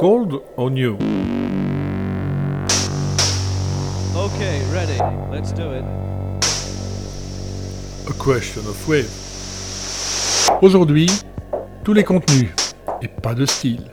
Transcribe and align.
Cold 0.00 0.42
or 0.56 0.70
new? 0.70 0.94
Okay, 4.16 4.62
ready. 4.72 4.96
Let's 5.30 5.52
do 5.52 5.72
it. 5.72 5.84
A 8.08 8.12
question 8.14 8.66
of 8.66 8.88
wave. 8.88 9.10
Aujourd'hui, 10.62 11.06
tous 11.84 11.92
les 11.92 12.02
contenus 12.02 12.48
et 13.02 13.08
pas 13.08 13.34
de 13.34 13.44
style. 13.44 13.90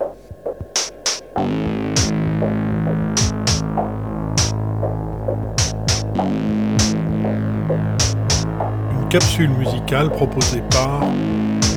Une 8.94 9.10
capsule 9.10 9.50
musicale 9.50 10.10
proposée 10.12 10.64
par 10.72 11.02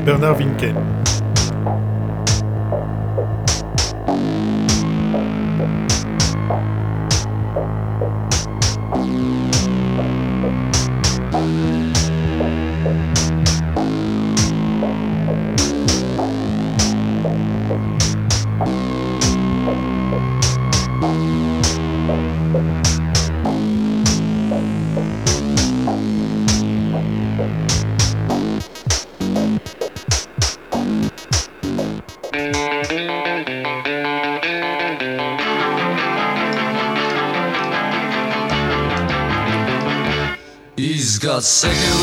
Bernard 0.05 0.37
Winken. 0.37 0.77
singing 41.43 42.00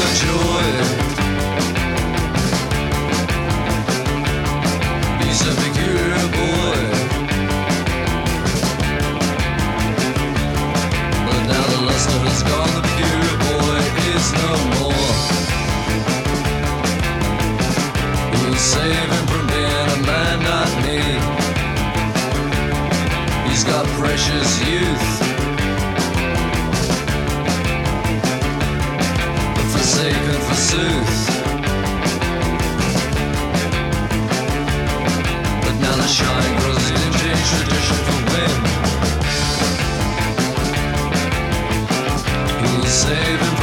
saving 43.08 43.57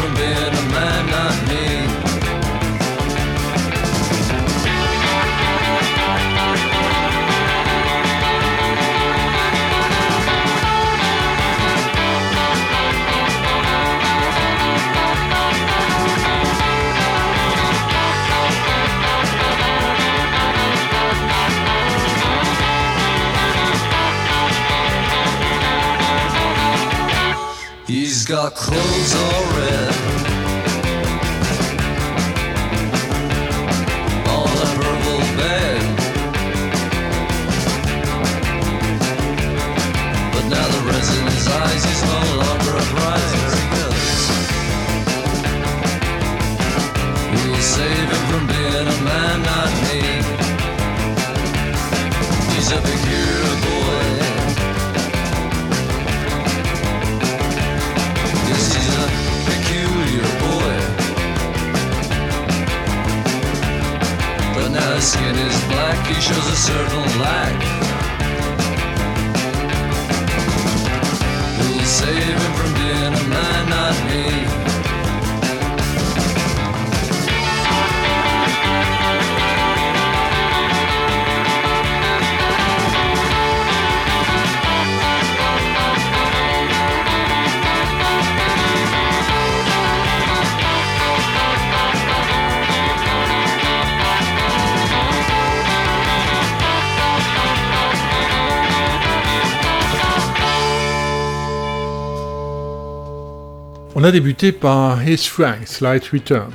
On 104.05 104.09
a 104.09 104.13
débuté 104.13 104.53
par 104.53 105.03
His 105.03 105.27
Frank 105.27 105.67
Slight 105.67 106.05
Return, 106.09 106.51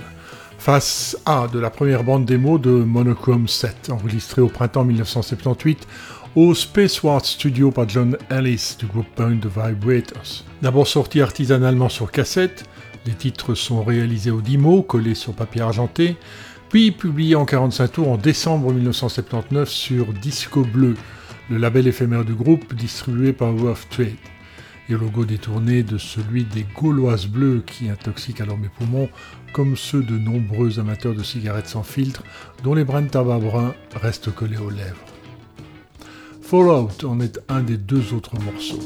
face 0.59 1.17
A 1.25 1.47
de 1.51 1.57
la 1.57 1.71
première 1.71 2.03
bande 2.03 2.23
démo 2.23 2.59
de 2.59 2.69
Monochrome 2.69 3.47
7, 3.47 3.89
enregistrée 3.89 4.43
au 4.43 4.49
printemps 4.49 4.83
1978 4.83 5.87
au 6.35 6.53
Spaceward 6.53 7.25
Studio 7.25 7.71
par 7.71 7.89
John 7.89 8.15
Ellis 8.29 8.75
du 8.77 8.85
groupe 8.85 9.07
punk 9.15 9.41
The 9.41 9.47
Vibrators. 9.47 10.43
D'abord 10.61 10.85
sorti 10.85 11.21
artisanalement 11.21 11.89
sur 11.89 12.11
cassette, 12.11 12.65
les 13.07 13.13
titres 13.13 13.55
sont 13.55 13.83
réalisés 13.83 14.29
au 14.29 14.41
Dimo, 14.41 14.83
collés 14.83 15.15
sur 15.15 15.33
papier 15.33 15.61
argenté, 15.61 16.17
puis 16.69 16.91
publiés 16.91 17.33
en 17.33 17.45
45 17.45 17.91
tours 17.91 18.11
en 18.11 18.17
décembre 18.17 18.71
1979 18.71 19.67
sur 19.67 20.13
Disco 20.13 20.61
Bleu, 20.61 20.93
le 21.49 21.57
label 21.57 21.87
éphémère 21.87 22.25
du 22.25 22.35
groupe 22.35 22.75
distribué 22.75 23.33
par 23.33 23.53
Rough 23.53 23.89
Trade 23.89 24.13
et 24.89 24.93
logo 24.93 25.23
détourné 25.23 25.83
de 25.83 25.97
celui 25.97 26.43
des 26.43 26.65
Gauloises 26.75 27.27
bleues 27.27 27.63
qui 27.65 27.89
intoxiquent 27.89 28.41
alors 28.41 28.57
mes 28.57 28.69
poumons, 28.69 29.09
comme 29.53 29.75
ceux 29.75 30.01
de 30.01 30.17
nombreux 30.17 30.79
amateurs 30.79 31.13
de 31.13 31.23
cigarettes 31.23 31.67
sans 31.67 31.83
filtre 31.83 32.23
dont 32.63 32.73
les 32.73 32.83
brins 32.83 33.03
de 33.03 33.09
tabac 33.09 33.39
brun 33.39 33.73
restent 33.95 34.33
collés 34.33 34.57
aux 34.57 34.69
lèvres. 34.69 35.05
Fallout 36.41 36.89
en 37.03 37.19
est 37.19 37.39
un 37.47 37.61
des 37.61 37.77
deux 37.77 38.13
autres 38.13 38.33
morceaux. 38.39 38.79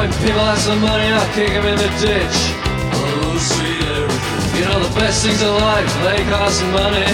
When 0.00 0.10
people 0.24 0.40
have 0.40 0.58
some 0.58 0.80
money, 0.80 1.12
I 1.12 1.30
kick 1.34 1.52
them 1.52 1.66
in 1.66 1.76
the 1.76 1.90
ditch. 2.00 2.38
Oh, 2.96 3.36
sweet 3.36 3.84
everything. 3.84 4.56
You 4.56 4.64
know 4.64 4.80
the 4.80 4.88
best 4.98 5.22
things 5.22 5.42
in 5.42 5.52
life, 5.52 5.92
they 6.04 6.24
cost 6.32 6.64
money. 6.72 7.04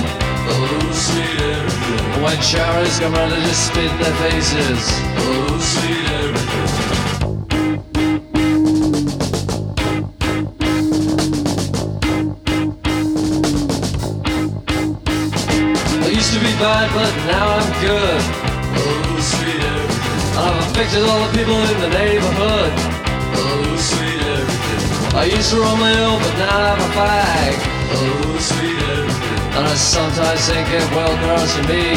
Oh, 0.47 0.91
sweet 0.94 1.41
everything. 1.50 2.23
When 2.23 2.38
charities 2.41 3.00
come 3.00 3.12
round, 3.15 3.33
they 3.33 3.43
just 3.43 3.67
spit 3.67 3.91
in 3.91 3.99
their 3.99 4.15
faces. 4.23 4.83
Oh, 5.19 5.59
sweet 5.73 6.06
everything. 6.23 6.67
I 16.05 16.09
used 16.21 16.33
to 16.35 16.38
be 16.38 16.55
bad, 16.62 16.87
but 16.94 17.12
now 17.27 17.47
I'm 17.59 17.69
good. 17.83 18.46
Respected 20.76 21.08
all 21.08 21.26
the 21.26 21.32
people 21.38 21.55
in 21.55 21.81
the 21.81 21.88
neighborhood. 21.88 22.70
Oh, 23.32 23.76
sweet 23.81 24.20
everything. 24.20 25.17
I 25.17 25.25
used 25.25 25.49
to 25.52 25.56
roll 25.56 25.75
my 25.75 25.94
own, 26.05 26.20
but 26.20 26.37
now 26.37 26.75
I'm 26.75 26.78
a 26.78 26.90
fag. 26.93 27.55
Oh, 27.96 28.37
sweet 28.38 28.76
everything. 28.76 29.56
And 29.56 29.64
I 29.64 29.75
sometimes 29.75 30.46
think 30.46 30.69
it 30.69 30.84
well 30.93 31.17
grows 31.25 31.55
to 31.56 31.62
me. 31.73 31.96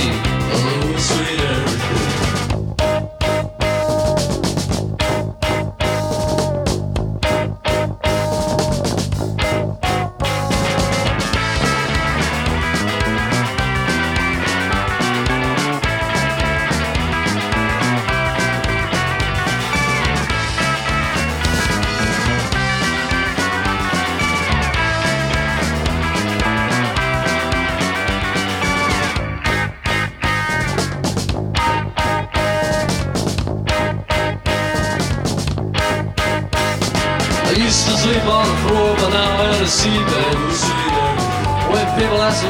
Oh, 0.55 0.95
sweet 0.95 1.41
everything. 1.41 2.08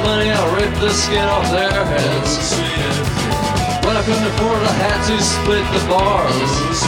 Money, 0.03 0.29
I 0.29 0.43
rip 0.55 0.73
the 0.79 0.89
skin 0.91 1.25
off 1.25 1.49
their 1.51 1.85
heads. 1.85 2.53
When 3.85 3.95
I 3.97 4.03
couldn't 4.03 4.27
afford, 4.33 4.61
I 4.61 4.73
had 4.85 4.99
to 5.09 5.15
split 5.21 5.65
the 5.73 5.83
bars. 5.89 6.79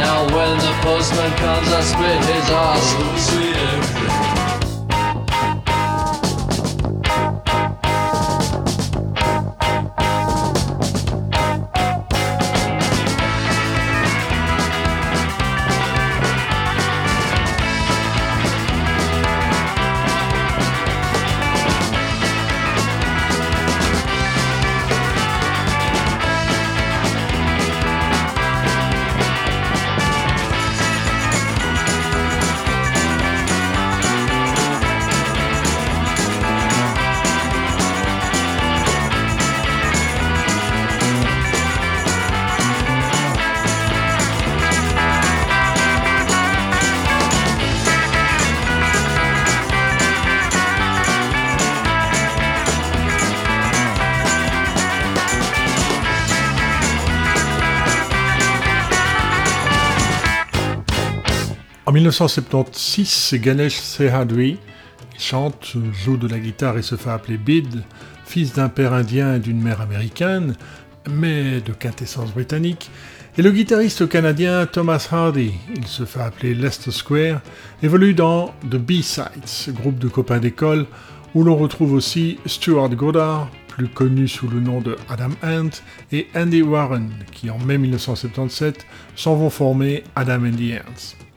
Now 0.00 0.24
when 0.34 0.56
the 0.58 0.72
postman 0.80 1.32
comes, 1.36 1.68
I 1.68 1.82
split 1.82 2.20
his 2.24 2.46
ass. 2.50 3.59
1976, 62.10 63.06
c'est 63.06 63.38
Ganesh 63.38 63.76
Sehadri 63.76 64.58
chante, 65.16 65.74
joue 65.92 66.16
de 66.16 66.26
la 66.26 66.40
guitare 66.40 66.76
et 66.76 66.82
se 66.82 66.96
fait 66.96 67.10
appeler 67.10 67.36
Bid, 67.36 67.84
fils 68.24 68.52
d'un 68.52 68.68
père 68.68 68.94
indien 68.94 69.36
et 69.36 69.38
d'une 69.38 69.62
mère 69.62 69.80
américaine, 69.80 70.56
mais 71.08 71.60
de 71.60 71.72
quintessence 71.72 72.32
britannique, 72.32 72.90
et 73.38 73.42
le 73.42 73.52
guitariste 73.52 74.08
canadien 74.08 74.66
Thomas 74.66 75.06
Hardy, 75.12 75.52
il 75.76 75.86
se 75.86 76.04
fait 76.04 76.20
appeler 76.20 76.52
Leicester 76.52 76.90
Square, 76.90 77.42
évolue 77.80 78.14
dans 78.14 78.54
The 78.68 78.76
B-Sides, 78.76 79.72
groupe 79.74 80.00
de 80.00 80.08
copains 80.08 80.40
d'école, 80.40 80.86
où 81.36 81.44
l'on 81.44 81.56
retrouve 81.56 81.92
aussi 81.92 82.38
Stuart 82.44 82.90
Goddard, 82.90 83.48
plus 83.68 83.86
connu 83.86 84.26
sous 84.26 84.48
le 84.48 84.58
nom 84.58 84.80
de 84.80 84.96
Adam 85.08 85.30
Ant, 85.44 85.70
et 86.10 86.26
Andy 86.34 86.62
Warren, 86.62 87.08
qui 87.30 87.50
en 87.50 87.58
mai 87.58 87.78
1977 87.78 88.84
s'en 89.14 89.36
vont 89.36 89.50
former 89.50 90.02
Adam 90.16 90.44
and 90.44 90.56
the 90.56 90.80
Ants. 90.88 91.29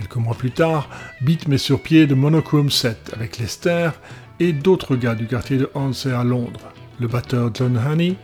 Quelques 0.00 0.16
mois 0.16 0.34
plus 0.34 0.50
tard, 0.50 0.88
Beat 1.20 1.46
met 1.46 1.58
sur 1.58 1.82
pied 1.82 2.06
de 2.06 2.14
Monochrome 2.14 2.70
7 2.70 3.12
avec 3.14 3.36
Lester 3.36 3.90
et 4.38 4.54
d'autres 4.54 4.96
gars 4.96 5.14
du 5.14 5.26
quartier 5.26 5.58
de 5.58 5.68
Hansey 5.74 6.10
à 6.10 6.24
Londres, 6.24 6.72
le 6.98 7.06
batteur 7.06 7.50
John 7.52 7.76
Honey 7.76 8.16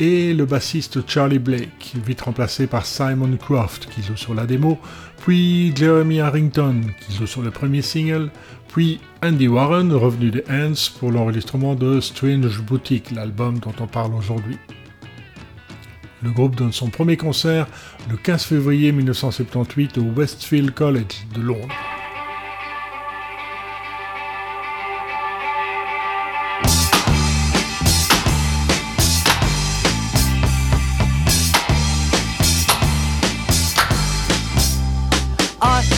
et 0.00 0.34
le 0.34 0.46
bassiste 0.46 1.08
Charlie 1.08 1.38
Blake, 1.38 1.94
vite 2.04 2.22
remplacé 2.22 2.66
par 2.66 2.86
Simon 2.86 3.36
Croft 3.36 3.88
qui 3.94 4.02
joue 4.02 4.16
sur 4.16 4.34
la 4.34 4.46
démo, 4.46 4.80
puis 5.24 5.72
Jeremy 5.76 6.18
Harrington 6.18 6.80
qui 7.06 7.14
joue 7.14 7.28
sur 7.28 7.42
le 7.42 7.52
premier 7.52 7.82
single, 7.82 8.28
puis 8.66 8.98
Andy 9.22 9.46
Warren 9.46 9.92
revenu 9.92 10.32
des 10.32 10.42
Ants 10.50 10.90
pour 10.98 11.12
l'enregistrement 11.12 11.76
de 11.76 12.00
Strange 12.00 12.60
Boutique, 12.62 13.12
l'album 13.12 13.60
dont 13.60 13.74
on 13.78 13.86
parle 13.86 14.12
aujourd'hui. 14.14 14.58
Le 16.22 16.30
groupe 16.30 16.54
donne 16.54 16.72
son 16.72 16.88
premier 16.88 17.16
concert 17.16 17.66
le 18.08 18.16
15 18.16 18.44
février 18.44 18.92
1978 18.92 19.98
au 19.98 20.02
Westfield 20.16 20.72
College 20.72 21.26
de 21.34 21.40
Londres. 21.40 21.68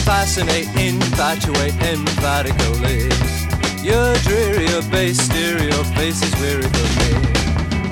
Fascinate, 0.05 0.67
infatuate, 0.77 1.73
emphatically. 1.81 3.09
Your 3.83 4.13
dreary, 4.23 4.65
your 4.69 5.13
stereo 5.13 5.81
is 5.99 6.21
weary 6.39 6.61
for. 6.61 7.34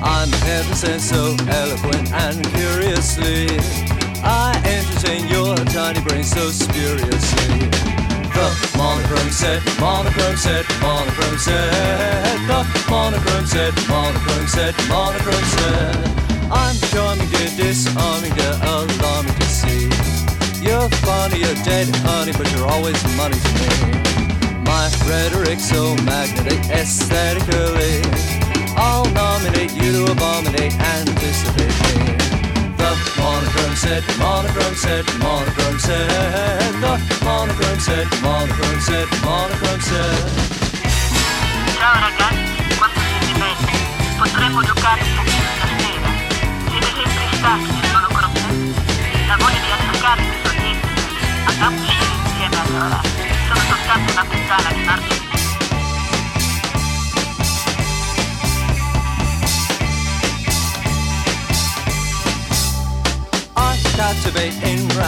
I'm 0.04 0.28
ever 0.44 0.74
since 0.74 1.08
so 1.08 1.34
eloquent 1.48 2.12
and 2.12 2.44
curiously. 2.52 3.48
I 4.22 4.52
entertain 4.68 5.26
your 5.28 5.56
tiny 5.72 6.02
brain 6.02 6.24
so 6.24 6.50
spuriously. 6.50 7.72
The 8.36 8.46
monochrome 8.76 9.32
set, 9.32 9.64
monochrome 9.80 10.36
set, 10.36 10.66
monochrome 10.82 11.38
set. 11.38 11.72
The 12.46 12.60
monochrome 12.90 13.46
set, 13.46 13.72
monochrome 13.88 14.46
set, 14.46 14.74
monochrome 14.88 15.48
set. 15.56 15.96
I'm 16.52 16.76
charming, 16.92 17.28
dear, 17.30 17.48
disarming, 17.56 18.34
dear, 18.34 18.60
alarming 18.60 19.34
to 19.40 19.48
see. 19.48 19.88
You're 20.60 20.90
funny, 21.00 21.38
you're 21.40 21.60
dead, 21.64 21.88
honey, 22.04 22.32
but 22.32 22.50
you're 22.52 22.68
always 22.68 23.00
money 23.16 23.40
to 23.40 23.52
me. 23.56 24.04
My 24.68 24.90
rhetoric 25.08 25.60
so 25.60 25.96
magnetic, 26.04 26.60
aesthetically. 26.68 28.33
I'll 28.76 29.04
nominate 29.12 29.72
you 29.72 30.04
to 30.06 30.12
abominate, 30.12 30.74
anticipate 30.78 31.74
me. 31.84 32.16
The 32.76 32.90
monochrome 33.18 33.76
set, 33.76 34.02
monochrome 34.18 34.74
set, 34.74 35.04
monochrome 35.18 35.78
set. 35.78 36.08
The 36.80 36.98
monochrome 37.24 37.78
set, 37.80 38.06
monochrome 38.22 38.80
set, 38.80 39.08
monochrome 39.22 39.80
set. 39.80 40.54
Ciao 41.78 41.94
ragazzi, 42.00 42.76
quanto 42.76 43.00
siete 43.00 43.38
belli. 43.38 43.78
Potremmo 44.18 44.62
giocare 44.62 45.00
un 45.02 45.14
pochino 45.16 45.48
stasera. 45.56 46.08
Siete 46.68 46.86
sempre 46.86 47.26
stati 47.36 47.70
nel 47.70 47.90
monochrome? 47.92 48.40
La 49.26 49.36
voglia 49.36 49.60
di 49.60 49.70
attaccarmi 49.70 50.26
mi 50.26 50.36
sorprende. 50.42 50.88
Andiamo 51.46 51.76
a 51.76 51.80
uscire 51.80 52.12
insieme 52.24 52.56
allora. 52.60 53.23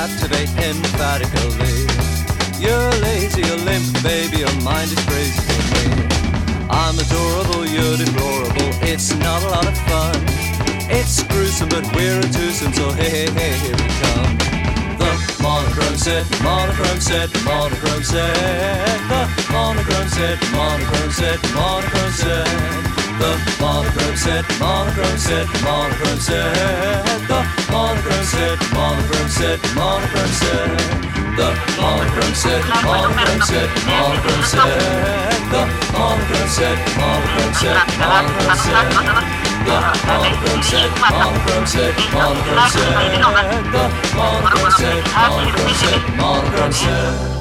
Enraptivate, 0.06 0.50
emphatically. 0.62 1.86
You're 2.62 2.90
lazy, 3.02 3.42
you're 3.42 3.58
limp, 3.58 4.02
baby, 4.02 4.38
your 4.38 4.54
mind 4.62 4.90
is 4.90 5.04
crazy 5.06 5.40
for 5.42 5.62
me. 5.74 6.06
I'm 6.70 6.98
adorable, 6.98 7.66
you're 7.66 7.96
deplorable, 7.96 8.70
it's 8.82 9.14
not 9.16 9.42
a 9.42 9.48
lot 9.48 9.66
of 9.66 9.76
fun. 9.88 10.16
It's 10.88 11.22
gruesome, 11.24 11.68
but 11.68 11.84
we're 11.94 12.18
a 12.18 12.22
twosome, 12.22 12.72
so 12.72 12.90
hey, 12.92 13.10
hey, 13.10 13.30
hey, 13.30 13.52
here 13.58 13.76
we 13.76 13.88
come. 14.02 14.38
The 14.98 15.38
monochrome 15.42 15.96
set, 15.96 16.26
monochrome 16.42 17.00
set, 17.00 17.30
monochrome 17.44 18.04
set. 18.04 18.34
The 19.08 19.52
monochrome 19.52 20.08
set, 20.08 20.38
monochrome 20.52 21.10
set, 21.10 21.54
monochrome 21.54 22.12
set. 22.12 23.05
The 23.18 23.32
monochrome 23.60 24.16
set, 24.16 24.44
monochrome 24.60 25.16
set, 25.16 25.46
monochrome 25.64 26.20
set. 26.20 26.52
The 27.28 27.40
monochrome 27.72 28.24
set, 28.24 28.58
monochrome 28.74 29.28
set, 29.28 29.58
monochrome 29.74 30.34
set. 30.36 30.68
The 31.36 31.48
monochrome 31.80 32.34
set, 32.34 32.62
monochrome 32.84 33.40
set, 33.40 33.70
monochrome 33.86 34.44
set. 34.44 34.68
The 35.48 35.62
monochrome 35.96 36.48
set, 36.48 36.76
monochrome 36.98 37.54
set, 37.56 37.76
monochrome 37.96 38.60
set. 38.60 38.84
The 39.64 39.80
monochrome 39.96 40.62
set, 40.62 40.90
monochrome 41.00 41.66
set, 41.66 41.96
monochrome 42.12 42.66
set. 42.68 42.96
Monochrome 44.16 44.70
set, 44.76 45.00
monochrome 45.16 45.74
set, 45.74 46.16
monochrome 46.16 46.72
set. 46.72 47.35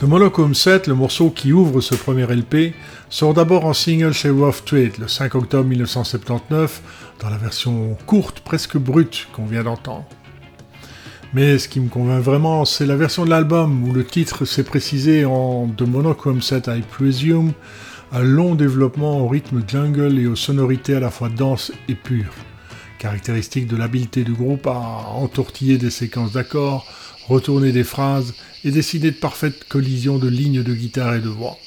The 0.00 0.04
Monochrome 0.04 0.54
Set, 0.54 0.88
le 0.88 0.94
morceau 0.94 1.30
qui 1.30 1.52
ouvre 1.52 1.80
ce 1.80 1.94
premier 1.94 2.26
LP, 2.26 2.74
sort 3.10 3.32
d'abord 3.32 3.64
en 3.64 3.72
single 3.72 4.12
chez 4.12 4.28
Rough 4.28 4.64
Trade 4.66 4.98
le 4.98 5.06
5 5.06 5.36
octobre 5.36 5.68
1979, 5.68 7.14
dans 7.20 7.30
la 7.30 7.36
version 7.36 7.96
courte, 8.04 8.40
presque 8.40 8.76
brute 8.76 9.28
qu'on 9.32 9.46
vient 9.46 9.62
d'entendre. 9.62 10.04
Mais 11.32 11.58
ce 11.58 11.68
qui 11.68 11.78
me 11.78 11.88
convainc 11.88 12.20
vraiment, 12.22 12.64
c'est 12.64 12.86
la 12.86 12.96
version 12.96 13.24
de 13.24 13.30
l'album 13.30 13.88
où 13.88 13.92
le 13.92 14.04
titre 14.04 14.44
s'est 14.44 14.64
précisé 14.64 15.24
en 15.24 15.68
The 15.68 15.82
Monochrome 15.82 16.42
Set 16.42 16.66
I 16.66 16.82
Presume, 16.82 17.52
un 18.12 18.22
long 18.22 18.56
développement 18.56 19.18
au 19.20 19.28
rythme 19.28 19.62
jungle 19.66 20.18
et 20.18 20.26
aux 20.26 20.36
sonorités 20.36 20.96
à 20.96 21.00
la 21.00 21.10
fois 21.10 21.28
denses 21.28 21.70
et 21.88 21.94
pures, 21.94 22.34
caractéristique 22.98 23.68
de 23.68 23.76
l'habileté 23.76 24.24
du 24.24 24.32
groupe 24.32 24.66
à 24.66 24.74
entortiller 25.14 25.78
des 25.78 25.90
séquences 25.90 26.32
d'accords, 26.32 26.84
retourner 27.28 27.72
des 27.72 27.84
phrases 27.84 28.34
et 28.64 28.70
décider 28.70 29.10
de 29.10 29.16
parfaites 29.16 29.68
collisions 29.68 30.18
de 30.18 30.28
lignes 30.28 30.62
de 30.62 30.74
guitare 30.74 31.14
et 31.14 31.20
de 31.20 31.28
voix. 31.28 31.58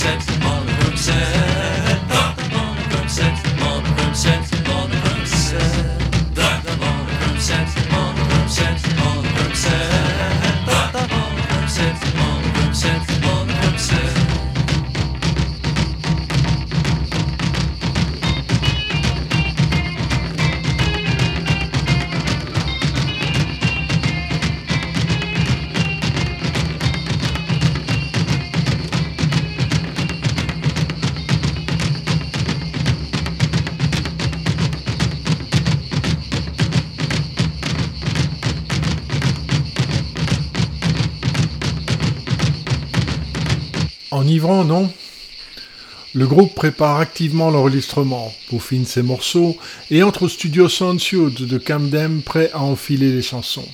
sex, 0.00 0.26
all 0.46 0.62
the 0.62 0.72
them 0.84 0.96
said. 0.96 1.49
Le 46.14 46.26
groupe 46.26 46.54
prépare 46.54 46.98
activement 46.98 47.50
l'enregistrement, 47.50 48.32
peaufine 48.48 48.84
ses 48.84 49.02
morceaux 49.02 49.56
et 49.90 50.02
entre 50.02 50.24
au 50.24 50.28
studio 50.28 50.68
Soundsuit 50.68 51.46
de 51.46 51.58
Camden 51.58 52.22
prêt 52.22 52.50
à 52.52 52.60
enfiler 52.60 53.12
les 53.12 53.22
chansons. 53.22 53.68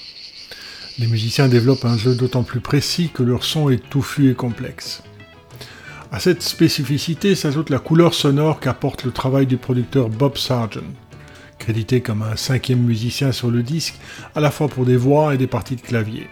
Les 0.98 1.06
musiciens 1.06 1.48
développent 1.48 1.84
un 1.84 1.96
jeu 1.96 2.14
d'autant 2.14 2.42
plus 2.42 2.60
précis 2.60 3.10
que 3.12 3.22
leur 3.22 3.44
son 3.44 3.70
est 3.70 3.88
touffu 3.88 4.30
et 4.30 4.34
complexe. 4.34 5.02
À 6.10 6.20
cette 6.20 6.42
spécificité 6.42 7.34
s'ajoute 7.34 7.70
la 7.70 7.78
couleur 7.78 8.14
sonore 8.14 8.60
qu'apporte 8.60 9.04
le 9.04 9.12
travail 9.12 9.46
du 9.46 9.56
producteur 9.56 10.08
Bob 10.08 10.36
Sargent, 10.36 10.80
crédité 11.58 12.00
comme 12.00 12.22
un 12.22 12.36
cinquième 12.36 12.82
musicien 12.82 13.32
sur 13.32 13.50
le 13.50 13.62
disque, 13.62 13.94
à 14.34 14.40
la 14.40 14.50
fois 14.50 14.68
pour 14.68 14.84
des 14.84 14.96
voix 14.96 15.34
et 15.34 15.38
des 15.38 15.46
parties 15.46 15.76
de 15.76 15.80
clavier 15.80 16.26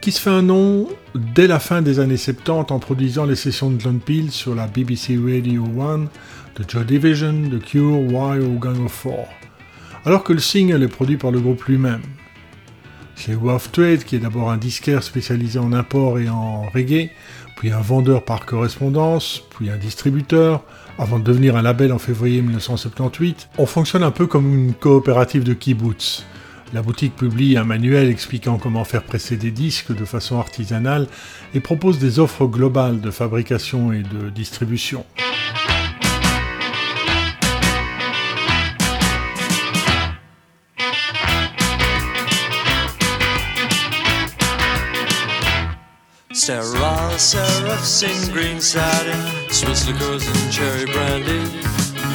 qui 0.00 0.12
se 0.12 0.20
fait 0.20 0.30
un 0.30 0.42
nom 0.42 0.86
dès 1.14 1.46
la 1.46 1.58
fin 1.58 1.82
des 1.82 2.00
années 2.00 2.16
70 2.16 2.72
en 2.72 2.78
produisant 2.78 3.24
les 3.24 3.36
sessions 3.36 3.70
de 3.70 3.80
John 3.80 3.98
Peel 3.98 4.30
sur 4.30 4.54
la 4.54 4.66
BBC 4.66 5.18
Radio 5.18 5.64
1, 5.80 5.98
de 5.98 6.64
Joy 6.66 6.84
Division, 6.84 7.32
de 7.32 7.58
Cure, 7.58 7.98
Why 7.98 8.40
ou 8.40 8.58
Gang 8.58 8.84
of 8.84 8.92
Four, 8.92 9.28
alors 10.04 10.24
que 10.24 10.32
le 10.32 10.38
single 10.38 10.82
est 10.82 10.88
produit 10.88 11.16
par 11.16 11.30
le 11.30 11.40
groupe 11.40 11.64
lui-même. 11.64 12.02
Chez 13.16 13.34
Wolf 13.34 13.72
Trade, 13.72 14.04
qui 14.04 14.16
est 14.16 14.20
d'abord 14.20 14.50
un 14.50 14.56
disquaire 14.56 15.02
spécialisé 15.02 15.58
en 15.58 15.72
import 15.72 16.20
et 16.20 16.28
en 16.28 16.62
reggae, 16.72 17.10
puis 17.56 17.72
un 17.72 17.80
vendeur 17.80 18.24
par 18.24 18.46
correspondance, 18.46 19.42
puis 19.50 19.68
un 19.70 19.76
distributeur, 19.76 20.62
avant 20.98 21.18
de 21.18 21.24
devenir 21.24 21.56
un 21.56 21.62
label 21.62 21.92
en 21.92 21.98
février 21.98 22.40
1978, 22.42 23.48
on 23.58 23.66
fonctionne 23.66 24.04
un 24.04 24.12
peu 24.12 24.28
comme 24.28 24.54
une 24.54 24.74
coopérative 24.74 25.42
de 25.42 25.54
kibbutz, 25.54 26.24
la 26.72 26.82
boutique 26.82 27.16
publie 27.16 27.56
un 27.56 27.64
manuel 27.64 28.08
expliquant 28.08 28.58
comment 28.58 28.84
faire 28.84 29.02
presser 29.02 29.36
des 29.36 29.50
disques 29.50 29.94
de 29.94 30.04
façon 30.04 30.38
artisanale 30.38 31.06
et 31.54 31.60
propose 31.60 31.98
des 31.98 32.18
offres 32.18 32.46
globales 32.46 33.00
de 33.00 33.10
fabrication 33.10 33.92
et 33.92 34.02
de 34.02 34.28
distribution. 34.30 35.04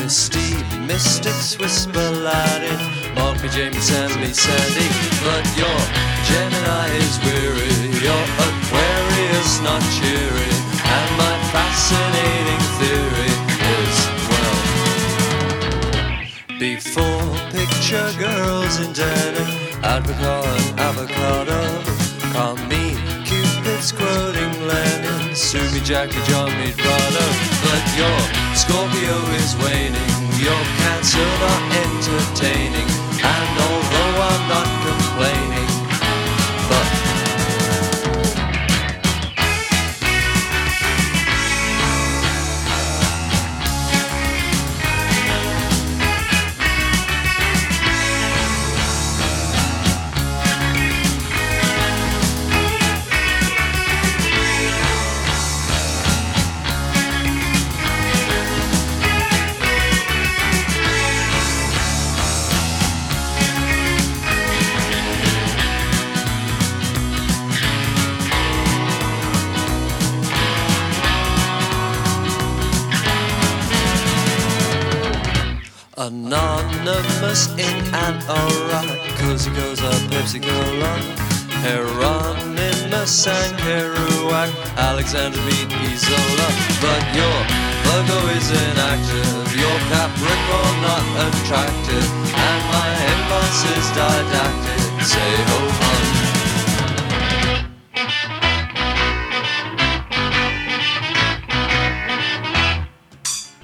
Misty 0.04 0.52
mystics 0.80 1.58
whisper 1.58 2.10
Latin. 2.12 2.78
Mark 3.16 3.42
me 3.42 3.48
James 3.48 3.90
and 3.92 4.14
me 4.20 4.34
Sandy, 4.34 4.90
but 5.24 5.46
your 5.56 5.80
Gemini 6.28 6.88
is 7.04 7.16
weary, 7.24 7.72
your 8.04 8.24
Aquarius 8.48 9.62
not 9.62 9.82
cheery, 9.96 10.54
and 10.96 11.10
my 11.22 11.36
fascinating 11.56 12.64
theory 12.80 13.34
is 13.80 13.98
well. 14.30 14.60
Before 16.60 17.26
picture 17.56 18.12
girls 18.20 18.76
in 18.84 18.92
denim, 18.92 19.50
advocate 19.84 20.80
avocado, 20.80 21.62
call 22.34 22.56
me 22.68 22.84
Cupid's 23.24 23.94
quoting 23.94 24.54
Lenin, 25.34 25.36
sue 25.36 25.72
me 25.72 25.80
Jackie 25.84 26.22
John 26.30 26.50
me 26.60 26.72
Prado, 26.74 27.26
but 27.66 27.84
your 27.98 28.20
Scorpio 28.56 29.18
is 29.36 29.56
waning, 29.58 30.12
your 30.38 30.64
Cancer 30.78 31.26
not 31.40 31.62
entertaining. 31.74 32.88
And 33.24 33.60
although 33.60 34.22
I'm 34.30 34.48
not 34.50 34.70
complaining, 34.86 35.53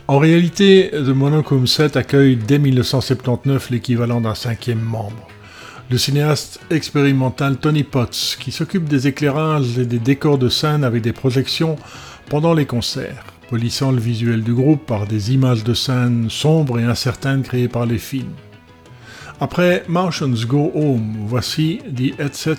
En 0.07 0.19
réalité, 0.19 0.89
The 0.93 1.09
Monochrome 1.09 1.67
Set 1.67 1.97
accueille 1.97 2.37
dès 2.37 2.59
1979 2.59 3.71
l'équivalent 3.71 4.21
d'un 4.21 4.35
cinquième 4.35 4.79
membre. 4.79 5.27
Le 5.91 5.97
cinéaste 5.97 6.59
expérimental 6.69 7.57
Tony 7.57 7.81
Potts, 7.83 8.37
qui 8.39 8.51
s'occupe 8.51 8.83
des 8.83 9.07
éclairages 9.07 9.79
et 9.79 9.87
des 9.87 9.97
décors 9.97 10.37
de 10.37 10.47
scène 10.47 10.83
avec 10.83 11.01
des 11.01 11.13
projections 11.13 11.77
pendant 12.29 12.53
les 12.53 12.67
concerts, 12.67 13.25
polissant 13.49 13.91
le 13.91 13.99
visuel 13.99 14.43
du 14.43 14.53
groupe 14.53 14.85
par 14.85 15.07
des 15.07 15.33
images 15.33 15.63
de 15.63 15.73
scène 15.73 16.29
sombres 16.29 16.79
et 16.79 16.83
incertaines 16.83 17.41
créées 17.41 17.67
par 17.67 17.87
les 17.87 17.97
films. 17.97 18.35
Après 19.41 19.83
Martians 19.87 20.45
Go 20.47 20.71
Home, 20.75 21.25
voici 21.25 21.79
The 21.87 22.19
Etc. 22.19 22.55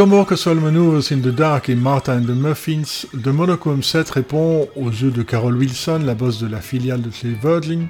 Comme 0.00 0.14
Orchestral 0.14 0.56
Maneuvers 0.56 1.12
in 1.12 1.18
the 1.18 1.28
Dark 1.28 1.68
et 1.68 1.74
Martha 1.74 2.14
and 2.14 2.22
the 2.22 2.30
Muffins, 2.30 3.04
The 3.12 3.26
Monochrome 3.26 3.82
Set 3.82 4.08
répond, 4.08 4.66
aux 4.74 4.88
yeux 4.88 5.10
de 5.10 5.22
Carol 5.22 5.54
Wilson, 5.54 6.00
la 6.06 6.14
boss 6.14 6.38
de 6.40 6.46
la 6.46 6.62
filiale 6.62 7.02
de 7.02 7.10
chez 7.10 7.28
Virgin, 7.28 7.86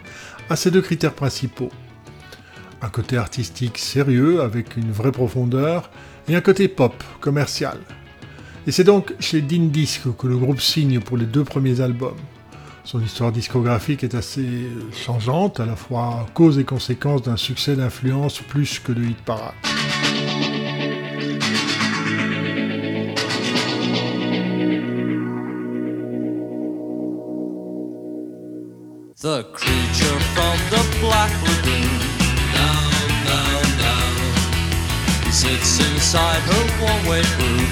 à 0.48 0.56
ces 0.56 0.72
deux 0.72 0.80
critères 0.80 1.14
principaux. 1.14 1.70
Un 2.82 2.88
côté 2.88 3.16
artistique 3.16 3.78
sérieux, 3.78 4.40
avec 4.40 4.76
une 4.76 4.90
vraie 4.90 5.12
profondeur, 5.12 5.88
et 6.26 6.34
un 6.34 6.40
côté 6.40 6.66
pop, 6.66 7.00
commercial. 7.20 7.78
Et 8.66 8.72
c'est 8.72 8.82
donc 8.82 9.14
chez 9.20 9.40
Dean 9.40 9.66
Disc 9.66 10.02
que 10.18 10.26
le 10.26 10.36
groupe 10.36 10.60
signe 10.60 10.98
pour 10.98 11.16
les 11.16 11.26
deux 11.26 11.44
premiers 11.44 11.80
albums. 11.80 12.18
Son 12.82 13.00
histoire 13.00 13.30
discographique 13.30 14.02
est 14.02 14.16
assez 14.16 14.66
changeante, 14.92 15.60
à 15.60 15.64
la 15.64 15.76
fois 15.76 16.26
cause 16.34 16.58
et 16.58 16.64
conséquence 16.64 17.22
d'un 17.22 17.36
succès 17.36 17.76
d'influence 17.76 18.40
plus 18.40 18.80
que 18.80 18.90
de 18.90 19.00
hit 19.00 19.18
parade. 19.18 19.54
The 29.20 29.44
creature 29.52 30.18
from 30.32 30.56
the 30.72 30.80
black 30.98 31.30
lagoon. 31.44 31.92
Down, 32.56 33.04
down, 33.28 33.64
down. 33.76 34.16
He 35.26 35.30
sits 35.30 35.76
inside 35.76 36.40
her 36.40 36.64
one-way 36.80 37.20
room. 37.36 37.68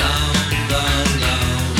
Down, 0.00 0.32
down, 0.72 1.08
down. 1.20 1.76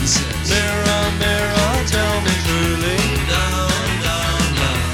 He 0.00 0.06
says, 0.08 0.48
Mirror, 0.48 1.04
mirror, 1.20 1.84
tell 1.84 2.16
me 2.24 2.32
truly. 2.48 2.96
Down, 3.28 3.92
down, 4.00 4.40
down. 4.56 4.88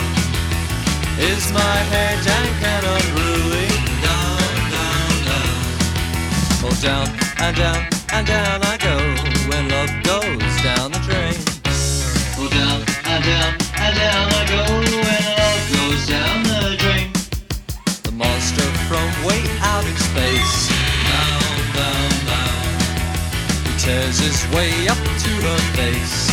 Is 1.23 1.53
my 1.53 1.77
head 1.95 2.19
dank 2.27 2.63
and 2.67 2.85
unruly? 2.99 3.71
Down, 4.03 4.59
down, 4.75 5.15
down. 5.31 5.63
Oh, 6.67 6.75
down 6.83 7.07
and 7.39 7.57
down 7.57 7.87
and 8.13 8.27
down 8.27 8.72
down 13.23 13.59
down 13.95 14.29
I 14.33 14.45
go 14.49 14.63
goes 15.75 16.07
down 16.07 16.43
the 16.43 16.77
drain. 16.79 17.13
The 18.03 18.13
monster 18.13 18.69
from 18.89 19.09
way 19.25 19.43
out 19.61 19.85
in 19.85 19.97
space. 19.97 20.71
He 23.67 23.73
tears 23.79 24.19
his 24.19 24.41
way 24.55 24.89
up 24.89 24.99
to 24.99 25.31
her 25.47 25.59
face. 25.77 26.32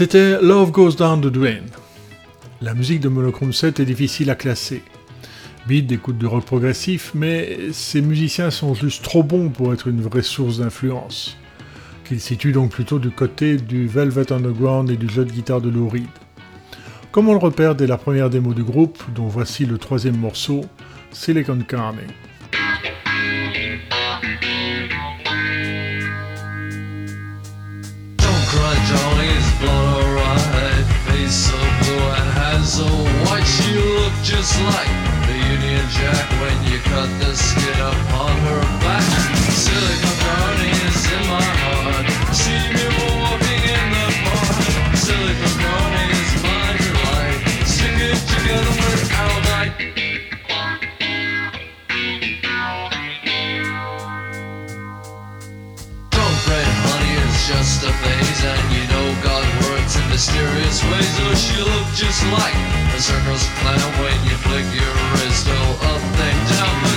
C'était 0.00 0.40
Love 0.40 0.70
Goes 0.70 0.96
Down 0.96 1.20
the 1.20 1.26
Drain. 1.26 1.66
La 2.62 2.72
musique 2.72 3.00
de 3.00 3.10
Monochrome 3.10 3.52
7 3.52 3.80
est 3.80 3.84
difficile 3.84 4.30
à 4.30 4.34
classer. 4.34 4.82
Beat 5.66 5.86
d'écoute 5.86 6.16
de 6.16 6.26
rock 6.26 6.46
progressif, 6.46 7.10
mais 7.14 7.70
ces 7.72 8.00
musiciens 8.00 8.50
sont 8.50 8.72
juste 8.72 9.04
trop 9.04 9.22
bons 9.22 9.50
pour 9.50 9.74
être 9.74 9.88
une 9.88 10.00
vraie 10.00 10.22
source 10.22 10.56
d'influence. 10.56 11.36
Qu'ils 12.06 12.22
situent 12.22 12.52
donc 12.52 12.70
plutôt 12.70 12.98
du 12.98 13.10
côté 13.10 13.58
du 13.58 13.86
Velvet 13.88 14.32
Underground 14.32 14.88
et 14.88 14.96
du 14.96 15.06
jeu 15.06 15.26
de 15.26 15.32
guitare 15.32 15.60
de 15.60 15.68
Lou 15.68 15.86
Reed. 15.86 16.08
Comme 17.12 17.28
on 17.28 17.34
le 17.34 17.38
repère 17.38 17.74
dès 17.74 17.86
la 17.86 17.98
première 17.98 18.30
démo 18.30 18.54
du 18.54 18.64
groupe, 18.64 19.02
dont 19.14 19.28
voici 19.28 19.66
le 19.66 19.76
troisième 19.76 20.16
morceau, 20.16 20.62
Silicon 21.12 21.58
Carne. 21.58 21.98
So 32.80 32.86
white. 33.26 33.44
She 33.44 33.74
looked 33.76 34.22
just 34.24 34.54
like 34.72 34.92
the 35.28 35.36
Union 35.56 35.84
Jack 35.98 36.26
when 36.40 36.56
you 36.68 36.78
cut 36.92 37.10
the 37.20 37.32
skin 37.36 37.78
up 37.80 38.00
on 38.24 38.34
her 38.46 38.69
mysterious 60.20 60.84
ways. 60.84 61.16
Oh, 61.24 61.32
she 61.32 61.56
looked 61.64 61.96
just 61.96 62.20
like 62.36 62.52
a 62.92 63.00
circus 63.00 63.48
clown 63.60 63.90
when 64.04 64.18
you 64.28 64.36
flick 64.44 64.68
your 64.68 64.94
wrist. 65.16 65.46
Oh, 65.48 65.88
up 65.88 66.20
and 66.20 66.40
down, 66.52 66.89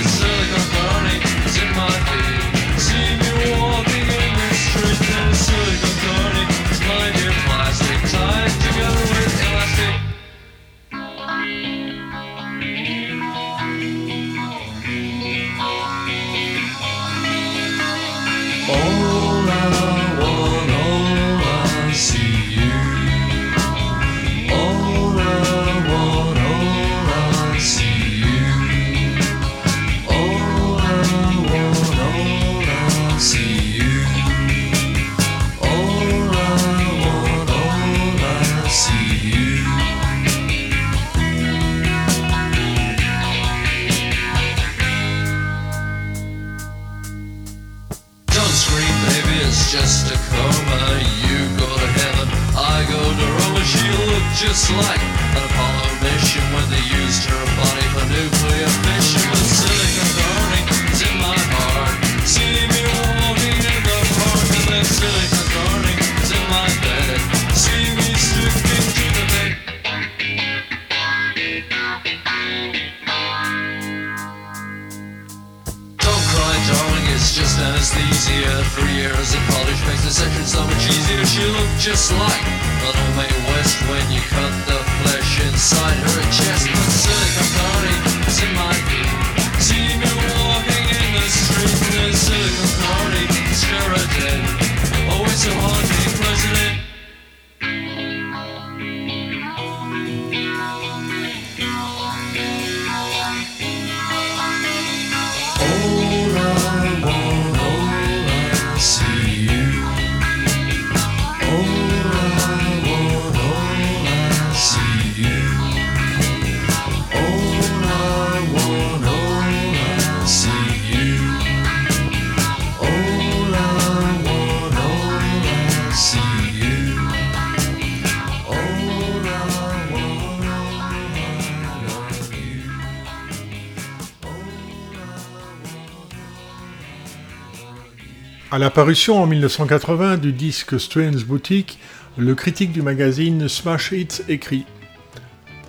À 138.54 138.58
l'apparition 138.60 139.20
en 139.20 139.26
1980 139.26 140.18
du 140.18 140.32
disque 140.32 140.78
Strange 140.78 141.26
Boutique, 141.26 141.80
le 142.16 142.36
critique 142.36 142.70
du 142.70 142.82
magazine 142.82 143.48
Smash 143.48 143.90
Hits 143.90 144.22
écrit 144.28 144.64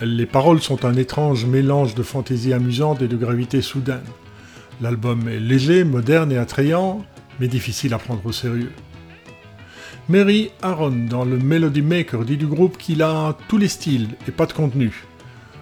Les 0.02 0.28
paroles 0.28 0.62
sont 0.62 0.86
un 0.86 0.94
étrange 0.94 1.48
mélange 1.48 1.96
de 1.96 2.04
fantaisie 2.04 2.54
amusante 2.54 3.02
et 3.02 3.08
de 3.08 3.18
gravité 3.18 3.64
soudaine. 3.64 4.06
L'album 4.82 5.28
est 5.28 5.40
léger, 5.40 5.84
moderne 5.84 6.32
et 6.32 6.38
attrayant, 6.38 7.04
mais 7.40 7.48
difficile 7.48 7.92
à 7.96 7.98
prendre 7.98 8.24
au 8.24 8.32
sérieux. 8.32 8.72
Mary 10.08 10.52
Aaron, 10.62 11.08
dans 11.10 11.26
le 11.26 11.40
Melody 11.40 11.82
Maker, 11.82 12.24
dit 12.24 12.38
du 12.38 12.46
groupe 12.46 12.78
qu'il 12.78 13.02
a 13.02 13.36
tous 13.48 13.58
les 13.58 13.68
styles 13.68 14.10
et 14.28 14.32
pas 14.32 14.46
de 14.46 14.54
contenu, 14.54 15.06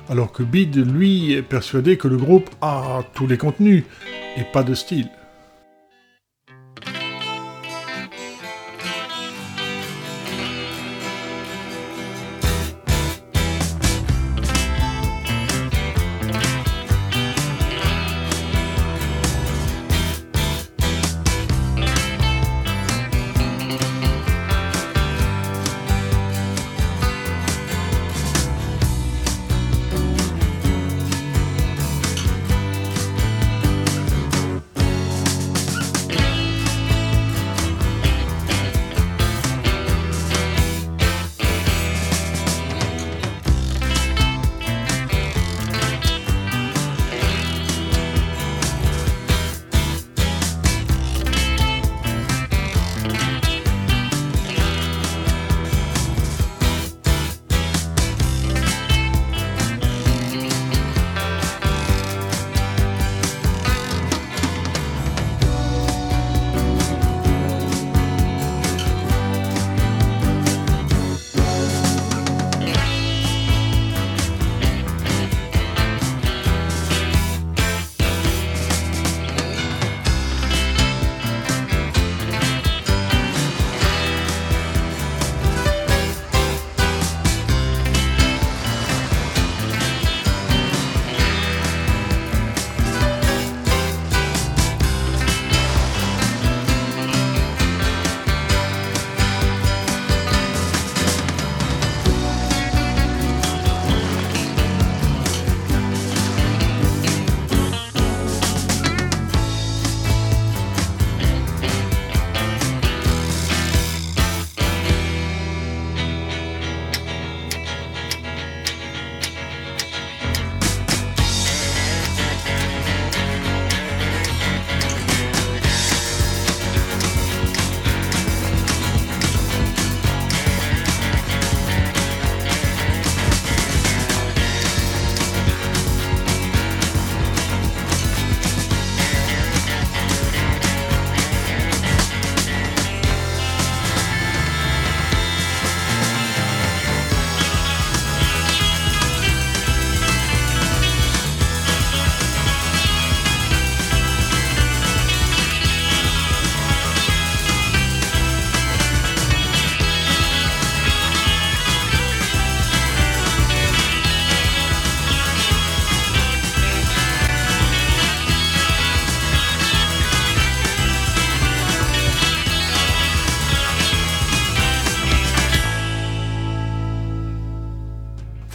alors 0.09 0.33
que 0.33 0.43
Bid, 0.43 0.75
lui, 0.75 1.31
est 1.31 1.41
persuadé 1.41 1.95
que 1.95 2.09
le 2.09 2.17
groupe 2.17 2.49
a 2.61 2.99
tous 3.13 3.27
les 3.27 3.37
contenus 3.37 3.85
et 4.35 4.43
pas 4.43 4.63
de 4.63 4.73
style. 4.73 5.07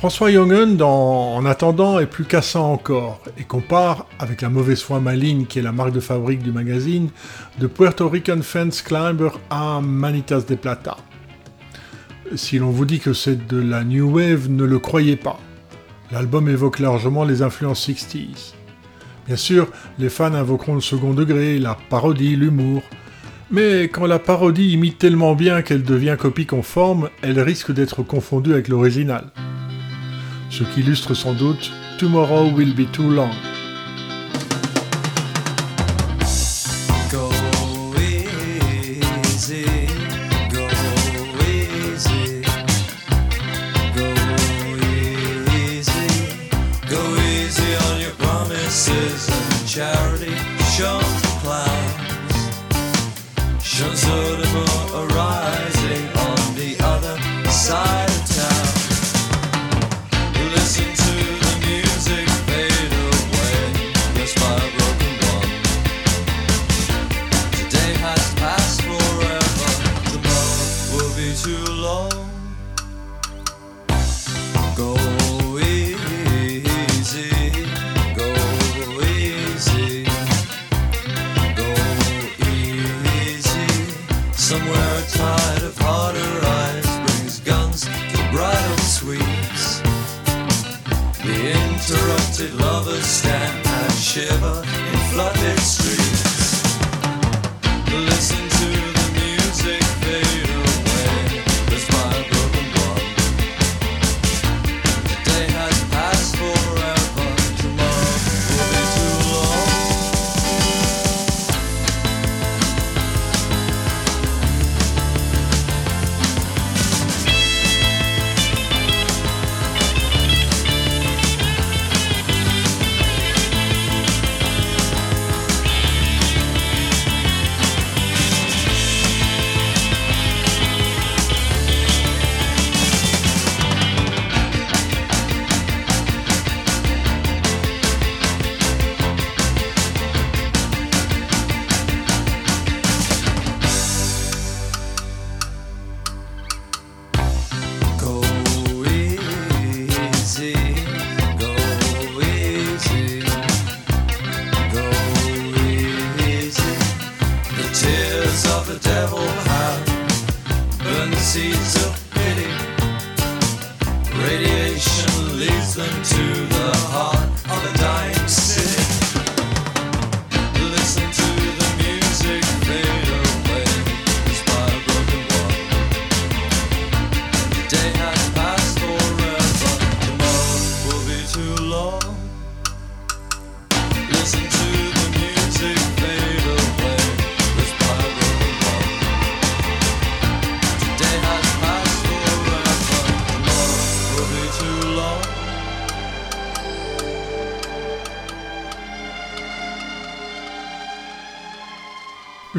François 0.08 0.32
Jongen, 0.32 0.74
dans 0.74 1.34
En 1.34 1.44
attendant, 1.44 1.98
est 1.98 2.06
plus 2.06 2.24
cassant 2.24 2.72
encore 2.72 3.20
et 3.36 3.44
compare, 3.44 4.06
avec 4.18 4.40
la 4.40 4.48
mauvaise 4.48 4.80
foi 4.80 5.00
maligne 5.00 5.44
qui 5.44 5.58
est 5.58 5.62
la 5.62 5.70
marque 5.70 5.92
de 5.92 6.00
fabrique 6.00 6.42
du 6.42 6.50
magazine, 6.50 7.10
de 7.58 7.66
Puerto 7.66 8.08
Rican 8.08 8.40
Fence 8.40 8.80
Climber 8.80 9.28
à 9.50 9.82
Manitas 9.82 10.46
de 10.48 10.54
Plata. 10.54 10.96
Si 12.36 12.58
l'on 12.58 12.70
vous 12.70 12.86
dit 12.86 13.00
que 13.00 13.12
c'est 13.12 13.46
de 13.46 13.58
la 13.58 13.84
New 13.84 14.16
Wave, 14.16 14.48
ne 14.48 14.64
le 14.64 14.78
croyez 14.78 15.16
pas. 15.16 15.38
L'album 16.10 16.48
évoque 16.48 16.78
largement 16.78 17.24
les 17.24 17.42
influences 17.42 17.86
60s. 17.86 18.54
Bien 19.26 19.36
sûr, 19.36 19.68
les 19.98 20.08
fans 20.08 20.32
invoqueront 20.32 20.76
le 20.76 20.80
second 20.80 21.12
degré, 21.12 21.58
la 21.58 21.76
parodie, 21.90 22.34
l'humour. 22.34 22.80
Mais 23.50 23.90
quand 23.90 24.06
la 24.06 24.18
parodie 24.18 24.70
imite 24.70 24.96
tellement 24.96 25.34
bien 25.34 25.60
qu'elle 25.60 25.82
devient 25.82 26.16
copie 26.18 26.46
conforme, 26.46 27.10
elle 27.20 27.40
risque 27.40 27.72
d'être 27.72 28.02
confondue 28.02 28.54
avec 28.54 28.68
l'original 28.68 29.32
ce 30.50 30.64
qui 30.64 30.80
illustre 30.80 31.14
sans 31.14 31.32
doute 31.32 31.70
Tomorrow 31.98 32.50
Will 32.50 32.74
Be 32.74 32.90
Too 32.90 33.10
Long. 33.10 33.30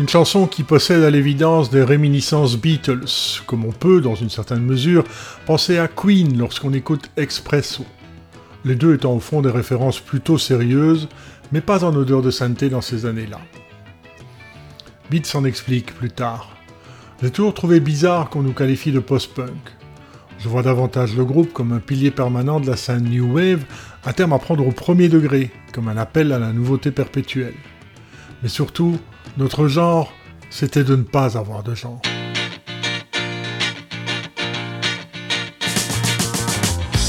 Chanson 0.10 0.48
qui 0.48 0.64
possède 0.64 1.04
à 1.04 1.12
l'évidence 1.12 1.70
des 1.70 1.84
réminiscences 1.84 2.58
Beatles, 2.58 3.06
comme 3.46 3.64
on 3.64 3.72
peut, 3.72 4.02
dans 4.02 4.16
une 4.16 4.32
certaine 4.32 4.64
mesure, 4.64 5.04
penser 5.46 5.78
à 5.78 5.88
Queen 5.88 6.36
lorsqu'on 6.36 6.74
écoute 6.74 7.12
Expresso. 7.16 7.86
Les 8.66 8.74
deux 8.74 8.96
étant 8.96 9.14
au 9.14 9.20
fond 9.20 9.44
des 9.44 9.52
références 9.52 10.00
plutôt 10.00 10.40
sérieuses, 10.40 11.10
mais 11.52 11.62
pas 11.62 11.84
en 11.84 11.96
odeur 11.96 12.24
de 12.24 12.32
sainteté 12.32 12.70
dans 12.70 12.82
ces 12.82 13.06
années-là. 13.06 13.40
Beat 15.12 15.28
s'en 15.28 15.46
explique 15.46 15.94
plus 15.94 16.10
tard. 16.10 16.58
J'ai 17.22 17.30
toujours 17.30 17.54
trouvé 17.54 17.80
bizarre 17.80 18.32
qu'on 18.32 18.42
nous 18.42 18.54
qualifie 18.54 18.92
de 18.92 19.00
post-punk. 19.00 19.76
Je 20.40 20.50
vois 20.50 20.64
davantage 20.64 21.16
le 21.16 21.24
groupe 21.24 21.54
comme 21.54 21.72
un 21.72 21.80
pilier 21.80 22.10
permanent 22.10 22.60
de 22.60 22.66
la 22.66 22.78
scène 22.78 23.04
New 23.04 23.36
Wave, 23.36 23.64
un 24.04 24.14
terme 24.14 24.34
à 24.34 24.40
prendre 24.40 24.66
au 24.66 24.72
premier 24.72 25.08
degré, 25.08 25.52
comme 25.72 25.88
un 25.88 25.98
appel 25.98 26.32
à 26.32 26.40
la 26.40 26.52
nouveauté 26.52 26.90
perpétuelle. 26.90 27.54
Mais 28.42 28.50
surtout, 28.50 28.98
notre 29.38 29.68
genre, 29.68 30.14
c'était 30.50 30.84
de 30.84 30.96
ne 30.96 31.04
pas 31.04 31.38
avoir 31.38 31.62
de 31.64 31.76
genre. 31.76 32.02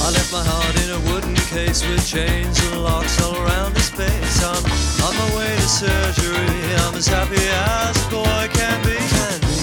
I 0.03 0.12
left 0.12 0.33
my 0.33 0.43
heart 0.43 0.76
in 0.83 0.91
a 0.91 0.99
wooden 1.12 1.35
case 1.35 1.87
with 1.87 2.05
chains 2.05 2.59
and 2.72 2.83
locks 2.83 3.20
all 3.22 3.37
around 3.37 3.74
the 3.74 3.81
space. 3.81 4.43
I'm 4.43 4.64
on 5.07 5.14
my 5.14 5.37
way 5.37 5.55
to 5.55 5.68
surgery. 5.68 6.74
I'm 6.85 6.97
as 6.97 7.07
happy 7.07 7.37
as 7.37 7.97
a 8.07 8.11
boy 8.11 8.49
can 8.53 8.83
be. 8.83 8.97
Can 8.97 9.41
be. 9.41 9.55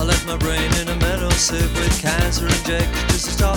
I 0.00 0.02
left 0.02 0.26
my 0.26 0.36
brain 0.36 0.72
in 0.80 0.88
a 0.88 0.96
metal 0.96 1.30
sieve 1.30 1.72
with 1.78 2.00
cancer 2.00 2.46
injected 2.46 3.08
just 3.10 3.26
to 3.26 3.32
stop 3.32 3.49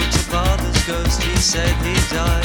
To 0.00 0.18
father's 0.18 0.84
ghost. 0.86 1.22
He 1.22 1.36
said 1.36 1.72
he 1.86 1.94
died. 2.12 2.43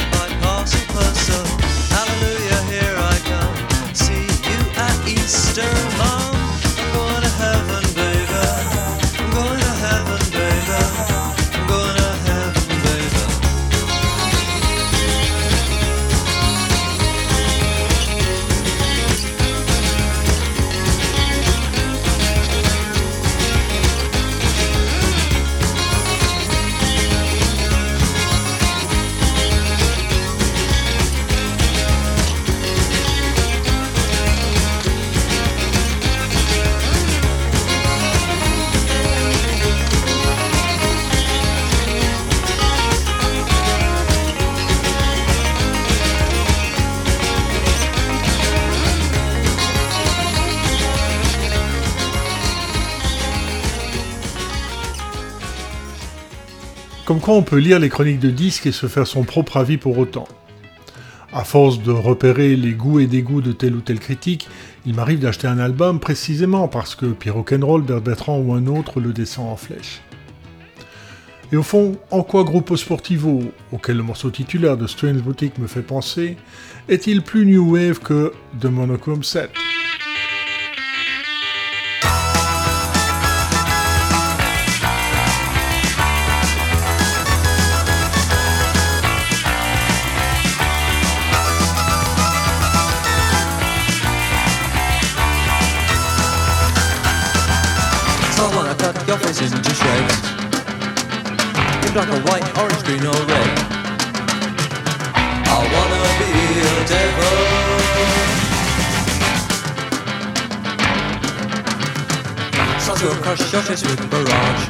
On 57.32 57.42
peut 57.42 57.58
lire 57.58 57.78
les 57.78 57.88
chroniques 57.88 58.18
de 58.18 58.28
disques 58.28 58.66
et 58.66 58.72
se 58.72 58.88
faire 58.88 59.06
son 59.06 59.22
propre 59.22 59.56
avis 59.56 59.76
pour 59.76 59.96
autant. 59.98 60.26
À 61.32 61.44
force 61.44 61.80
de 61.80 61.92
repérer 61.92 62.56
les 62.56 62.72
goûts 62.72 62.98
et 62.98 63.06
dégoûts 63.06 63.40
de 63.40 63.52
tel 63.52 63.76
ou 63.76 63.80
tel 63.80 64.00
critique, 64.00 64.48
il 64.84 64.94
m'arrive 64.94 65.20
d'acheter 65.20 65.46
un 65.46 65.60
album 65.60 66.00
précisément 66.00 66.66
parce 66.66 66.96
que 66.96 67.06
Pierre 67.06 67.36
Rock'n'Roll, 67.36 67.82
Bert 67.82 68.00
Bertrand 68.00 68.38
ou 68.40 68.52
un 68.52 68.66
autre 68.66 68.98
le 68.98 69.12
descend 69.12 69.48
en 69.48 69.54
flèche. 69.54 70.00
Et 71.52 71.56
au 71.56 71.62
fond, 71.62 71.98
en 72.10 72.24
quoi 72.24 72.42
Gruppo 72.42 72.76
Sportivo, 72.76 73.44
auquel 73.70 73.98
le 73.98 74.02
morceau 74.02 74.30
titulaire 74.30 74.76
de 74.76 74.88
Strange 74.88 75.22
Boutique 75.22 75.56
me 75.58 75.68
fait 75.68 75.82
penser, 75.82 76.36
est-il 76.88 77.22
plus 77.22 77.46
New 77.46 77.76
Wave 77.76 78.00
que 78.00 78.32
The 78.60 78.64
Monochrome 78.64 79.22
7 79.22 79.50
black 101.92 102.08
or 102.08 102.20
white, 102.30 102.46
orange, 102.58 102.84
green 102.84 103.04
or 103.04 103.20
red. 103.26 103.50
I 105.46 105.58
wanna 105.74 106.02
be 106.18 106.30
a 106.60 106.74
devil. 106.92 107.36
Start 112.78 112.98
to 113.00 113.08
crush 113.22 113.52
your 113.52 113.62
face 113.62 113.82
with 113.82 114.10
barrage. 114.10 114.64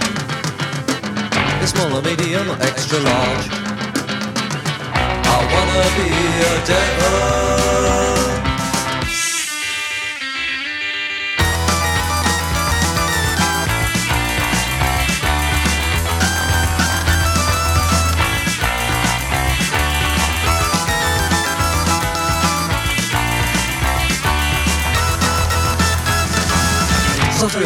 It's 1.63 1.73
small 1.73 1.93
or 1.99 2.03
medium 2.03 2.49
or 2.49 2.57
extra 2.63 2.99
large. 2.99 3.47
I 5.35 5.37
wanna 5.53 5.85
be 5.97 6.09
a 6.41 6.67
devil. 6.67 8.10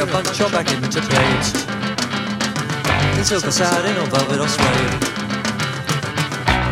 A 0.00 0.06
bunch 0.06 0.40
or 0.40 0.50
back 0.50 0.66
into 0.72 1.00
plates 1.00 1.52
In 3.16 3.24
silk 3.24 3.46
or 3.46 3.52
satin 3.52 3.96
or 3.96 4.06
velvet 4.06 4.40
or 4.40 4.48
suede 4.48 4.94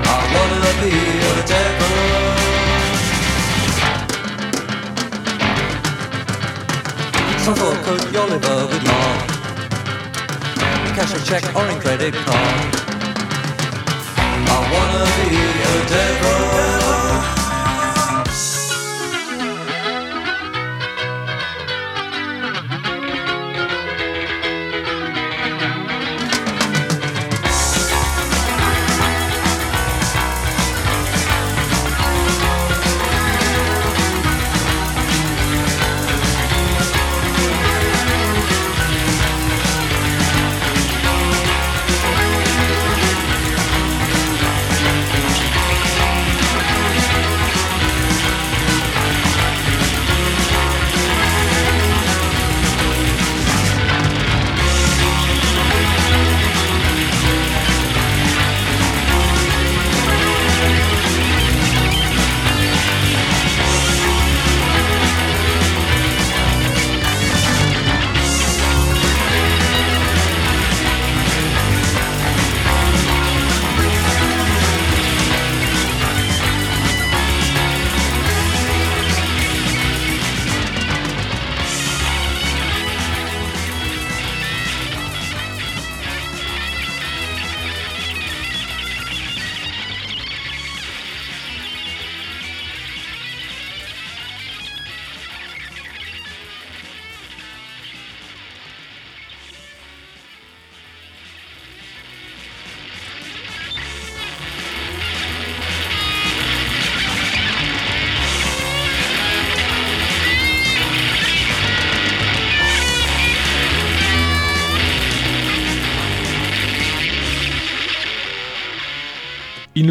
I 0.04 0.18
wanna 0.34 0.72
be 0.82 0.92
a 1.30 1.46
devil. 1.52 1.94
Some 7.44 7.54
a 7.54 7.82
coat 7.84 8.12
your 8.12 8.26
liver 8.26 8.66
with 8.66 8.84
lard 8.88 9.28
Cash 10.96 11.14
or 11.14 11.22
check 11.24 11.44
or 11.54 11.66
in 11.70 11.80
credit 11.80 12.14
card. 12.14 12.74
I 14.54 14.58
wanna 14.72 15.04
be 15.16 15.36
a 15.62 15.88
devil 15.88 16.51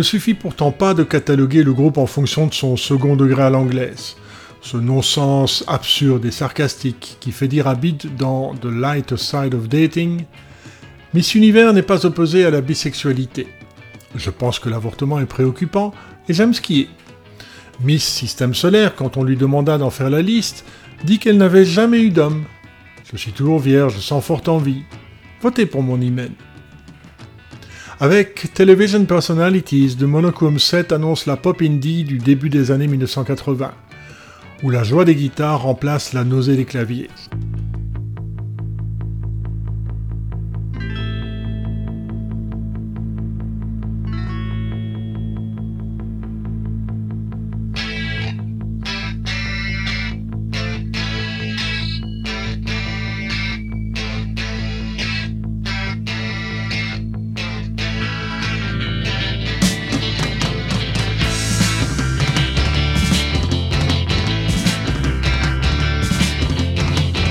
ne 0.01 0.03
suffit 0.03 0.33
pourtant 0.33 0.71
pas 0.71 0.95
de 0.95 1.03
cataloguer 1.03 1.61
le 1.61 1.73
groupe 1.73 1.99
en 1.99 2.07
fonction 2.07 2.47
de 2.47 2.55
son 2.55 2.75
second 2.75 3.15
degré 3.15 3.43
à 3.43 3.51
l'anglaise, 3.51 4.15
ce 4.63 4.75
non-sens 4.77 5.63
absurde 5.67 6.25
et 6.25 6.31
sarcastique 6.31 7.17
qui 7.19 7.31
fait 7.31 7.47
dire 7.47 7.67
à 7.67 7.75
Beat 7.75 8.15
dans 8.15 8.55
The 8.55 8.65
Light 8.65 9.15
Side 9.15 9.53
of 9.53 9.69
Dating 9.69 10.23
Miss 11.13 11.35
Univers 11.35 11.71
n'est 11.73 11.83
pas 11.83 12.03
opposé 12.07 12.43
à 12.45 12.49
la 12.49 12.61
bisexualité. 12.61 13.45
Je 14.15 14.31
pense 14.31 14.57
que 14.57 14.69
l'avortement 14.69 15.19
est 15.19 15.27
préoccupant 15.27 15.93
et 16.27 16.33
j'aime 16.33 16.53
est. 16.71 16.87
Miss 17.83 18.03
Système 18.03 18.55
Solaire, 18.55 18.95
quand 18.95 19.17
on 19.17 19.23
lui 19.23 19.37
demanda 19.37 19.77
d'en 19.77 19.91
faire 19.91 20.09
la 20.09 20.23
liste, 20.23 20.65
dit 21.03 21.19
qu'elle 21.19 21.37
n'avait 21.37 21.63
jamais 21.63 22.01
eu 22.01 22.09
d'homme. 22.09 22.45
Je 23.11 23.17
suis 23.17 23.33
toujours 23.33 23.59
vierge, 23.59 23.99
sans 23.99 24.21
forte 24.21 24.49
envie. 24.49 24.81
Votez 25.43 25.67
pour 25.67 25.83
mon 25.83 26.01
hymen. 26.01 26.31
Avec 28.01 28.51
Television 28.55 29.05
Personalities, 29.05 29.95
The 29.95 30.05
Monochrome 30.05 30.57
7 30.57 30.91
annonce 30.91 31.27
la 31.27 31.37
pop 31.37 31.61
indie 31.61 32.03
du 32.03 32.17
début 32.17 32.49
des 32.49 32.71
années 32.71 32.87
1980, 32.87 33.71
où 34.63 34.71
la 34.71 34.81
joie 34.81 35.05
des 35.05 35.13
guitares 35.13 35.61
remplace 35.61 36.13
la 36.13 36.23
nausée 36.23 36.55
des 36.55 36.65
claviers. 36.65 37.09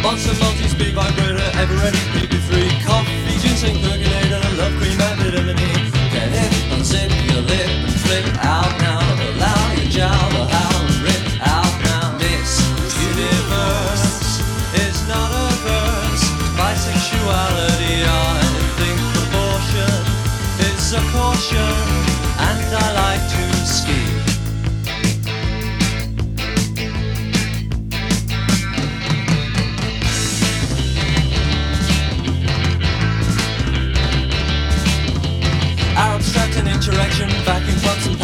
Lots 0.03 0.27
and 0.27 0.41
lots 0.41 0.61
of 0.65 0.71
speed 0.71 0.95
vibrator, 0.95 1.45
ever 1.61 1.75
ready, 1.75 1.99
BB3, 2.17 2.85
coffee, 2.87 3.39
ginseng, 3.39 3.83
burger. 3.83 4.10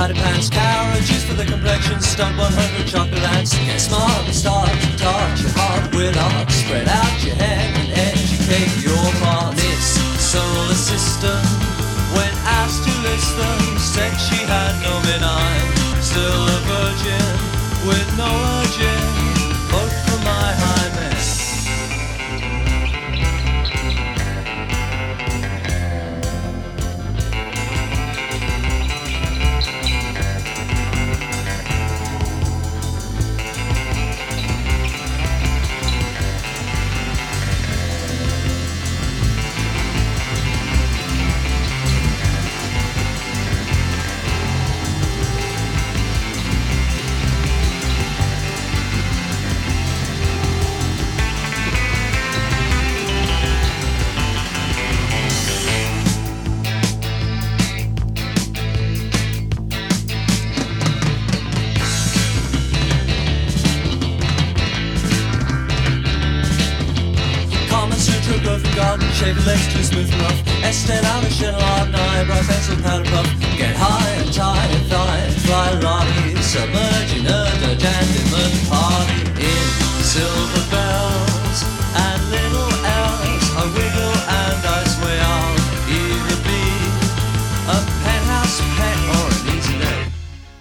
Tidy 0.07 0.21
pants, 0.21 0.51
carriages 0.51 1.25
for 1.25 1.35
the 1.35 1.45
complexion, 1.45 2.01
stunt 2.01 2.37
100 2.39 2.87
chocolate 2.87 3.23
ants. 3.35 3.55
Get 3.55 3.81
smart 3.81 4.25
and 4.25 4.35
start 4.35 4.69
to 4.69 4.97
touch 4.97 5.43
your 5.43 5.51
heart 5.55 5.95
with 5.95 6.17
art. 6.17 6.51
Spread 6.51 6.89
out 6.89 7.25
your 7.25 7.35
head 7.35 7.75
and 7.81 7.91
educate 7.91 8.71
your 8.83 9.07
part. 9.23 9.57
This 9.57 9.99
solar 10.21 10.75
system, 10.75 11.43
when 12.15 12.33
asked 12.63 12.85
to 12.87 12.95
list 13.03 13.37
them, 13.37 13.79
said 13.79 14.15
she 14.19 14.39
had 14.47 14.75
no 14.83 14.95
benign. 15.11 15.67
Still 16.03 16.43
a 16.55 16.59
virgin 16.71 17.27
with 17.89 18.09
no 18.17 18.31
urging, 18.63 19.07
vote 19.71 19.95
for 20.07 20.19
my 20.23 20.53
high 20.55 20.76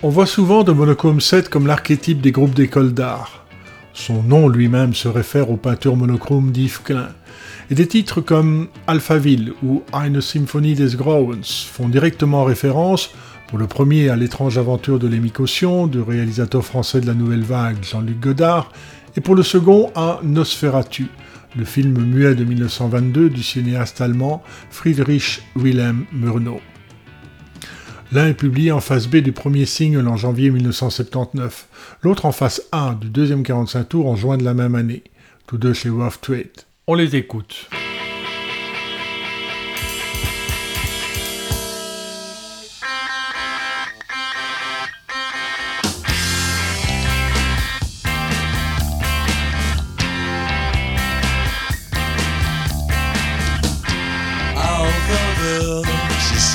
on. 0.01 0.10
Voit 0.10 0.26
souvent 0.26 0.64
de 0.64 0.72
Monochrome 0.72 1.20
7 1.20 1.49
comme 1.49 1.68
l'archétype 1.68 2.22
des 2.22 2.32
groupes 2.32 2.53
d'école 2.53 2.93
d'art. 2.93 3.45
Son 3.93 4.24
nom 4.24 4.47
lui-même 4.47 4.93
se 4.93 5.08
réfère 5.10 5.49
aux 5.49 5.58
peintures 5.58 5.97
monochromes 5.97 6.51
d'Yves 6.51 6.82
Klein. 6.84 7.10
Et 7.72 7.76
des 7.76 7.88
titres 7.88 8.22
comme 8.22 8.68
Alphaville 8.86 9.53
ou 9.63 9.82
Eine 9.91 10.22
Symphonie 10.22 10.76
des 10.76 10.95
Grauens 10.95 11.66
font 11.72 11.89
directement 11.89 12.43
référence, 12.43 13.09
pour 13.47 13.57
le 13.57 13.66
premier 13.66 14.09
à 14.09 14.16
l'étrange 14.16 14.59
aventure 14.59 14.99
de 14.99 15.07
l'émicaution 15.07 15.88
du 15.88 15.99
réalisateur 15.99 16.63
français 16.63 17.01
de 17.01 17.07
la 17.07 17.16
Nouvelle 17.16 17.43
Vague 17.43 17.84
Jean-Luc 17.84 18.20
Godard, 18.20 18.72
et 19.18 19.22
pour 19.22 19.34
le 19.34 19.41
second 19.41 19.91
à 19.95 20.20
Nosferatu, 20.22 21.07
le 21.57 21.66
film 21.66 21.97
muet 22.03 22.36
de 22.36 22.43
1922 22.43 23.32
du 23.32 23.41
cinéaste 23.41 23.99
allemand 23.99 24.43
Friedrich 24.70 25.41
Wilhelm 25.55 26.05
Murnau. 26.13 26.59
L'un 28.11 28.28
est 28.28 28.36
publié 28.36 28.72
en 28.72 28.80
face 28.80 29.07
B 29.07 29.18
du 29.18 29.32
premier 29.32 29.66
single 29.66 30.07
en 30.07 30.18
janvier 30.18 30.51
1979, 30.51 31.68
l'autre 32.03 32.26
en 32.26 32.32
face 32.32 32.61
A 32.72 32.95
du 32.99 33.09
deuxième 33.09 33.41
45 33.41 33.89
tours 33.89 34.07
en 34.07 34.16
juin 34.16 34.38
de 34.38 34.43
la 34.43 34.53
même 34.53 34.76
année, 34.76 35.03
tous 35.47 35.57
deux 35.57 35.74
chez 35.74 35.89
Rough 35.89 36.22
Trade. 36.22 36.64
On 36.88 36.93
les 36.93 37.15
écoute. 37.15 37.67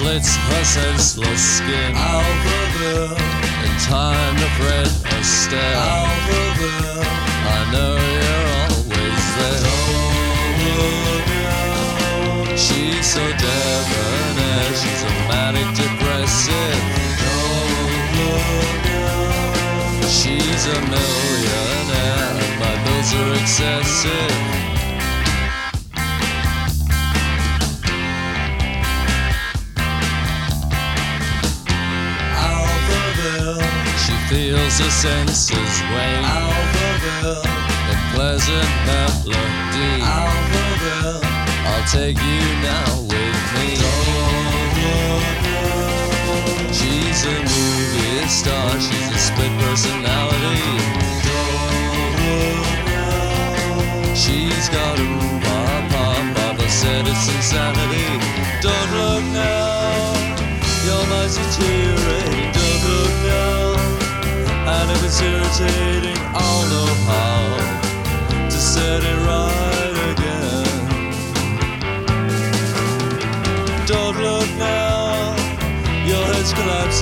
slits 0.00 0.36
herself 0.48 1.00
slut 1.00 1.36
skin. 1.36 1.94
Out 1.96 2.24
girl 2.78 3.16
in 3.66 3.72
time 3.80 4.36
to 4.36 4.48
Fred 4.56 4.86
Astaire 5.18 5.74
out 5.74 6.08
the 6.28 6.42
girl 6.60 7.02
I 7.02 7.72
know 7.72 7.99
She's 12.56 13.06
so 13.14 13.20
debonair, 13.20 14.64
she's 14.80 15.02
a 15.02 15.12
manic 15.28 15.68
depressive. 15.74 16.84
She's 20.08 20.66
a 20.66 20.80
millionaire, 20.92 22.34
and 22.44 22.54
my 22.60 22.74
bills 22.84 23.14
are 23.14 23.32
excessive. 23.40 24.36
Alphaville. 32.36 33.60
She 34.04 34.14
feels 34.28 34.78
her 34.78 34.90
senses 34.90 35.74
wane. 35.92 36.24
Alphaville. 36.24 37.44
In 37.90 37.98
pleasant 38.14 38.70
melody. 38.86 40.02
Alphaville. 40.02 40.59
I'll 40.82 41.84
take 41.92 42.16
you 42.16 42.40
now 42.64 43.00
with 43.02 43.40
me. 43.54 43.76
She's 46.72 47.24
a 47.26 47.36
movie 47.36 48.28
star. 48.28 48.80
She's 48.80 49.10
a 49.12 49.18
split 49.18 49.52
personality. 49.60 50.62
She's 54.14 54.68
got 54.70 54.98
a. 54.98 55.30
Papa 56.34 56.68
said 56.68 57.06
it's 57.06 57.28
insanity. 57.28 58.06
Don't 58.62 58.90
look 58.92 59.24
now. 59.34 60.14
Don't 62.56 62.82
look 62.88 63.12
now. 63.28 63.74
And 64.72 64.90
if 64.92 65.04
it's 65.04 65.20
irritating, 65.20 66.16
I'll 66.32 66.66
know 66.72 66.88
how 67.10 68.48
to 68.48 68.50
set 68.50 69.02
it 69.02 69.18
right 69.26 69.69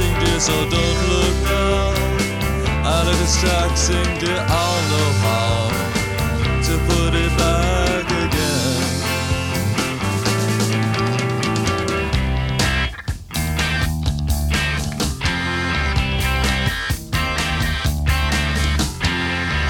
head's 0.01 0.31
dear, 0.31 0.41
so 0.41 0.53
don't 0.69 1.09
look 1.09 1.35
now. 1.45 1.95
And 2.85 3.09
if 3.09 3.23
it's 3.23 3.41
taxing, 3.41 4.19
dear, 4.19 4.45
I'll 4.49 4.83
know 4.91 5.11
how 5.25 5.71
to 6.63 6.79
put 6.87 7.15
it 7.15 7.37
back 7.37 8.05
again. 8.07 8.79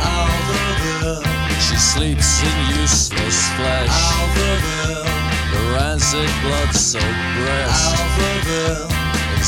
Alphaville. 0.01 1.23
She 1.61 1.77
sleeps 1.77 2.43
in 2.43 2.81
useless 2.81 3.49
flesh. 3.57 3.89
Alphaville. 3.89 5.05
The 5.53 5.61
rancid 5.75 6.31
blood 6.43 6.75
soaked 6.75 7.05
breast. 7.37 7.97
Alphaville. 7.97 8.98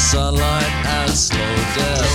Sunlight 0.00 0.72
and 0.86 1.10
slow 1.10 1.54
death. 1.76 2.08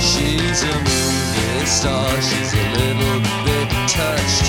She's 0.00 0.62
a 0.62 0.74
movie 0.78 1.66
star. 1.66 2.08
She's 2.22 2.52
a 2.54 2.66
little 2.78 3.20
bit 3.44 3.68
touched. 3.88 4.44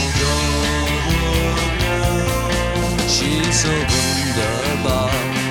She's 3.09 3.61
so 3.61 3.71
wunderbar. 3.71 5.09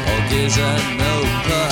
All 0.09 0.23
gaze 0.31 0.59
and 0.59 0.99
no 0.99 1.13
clutch. 1.45 1.68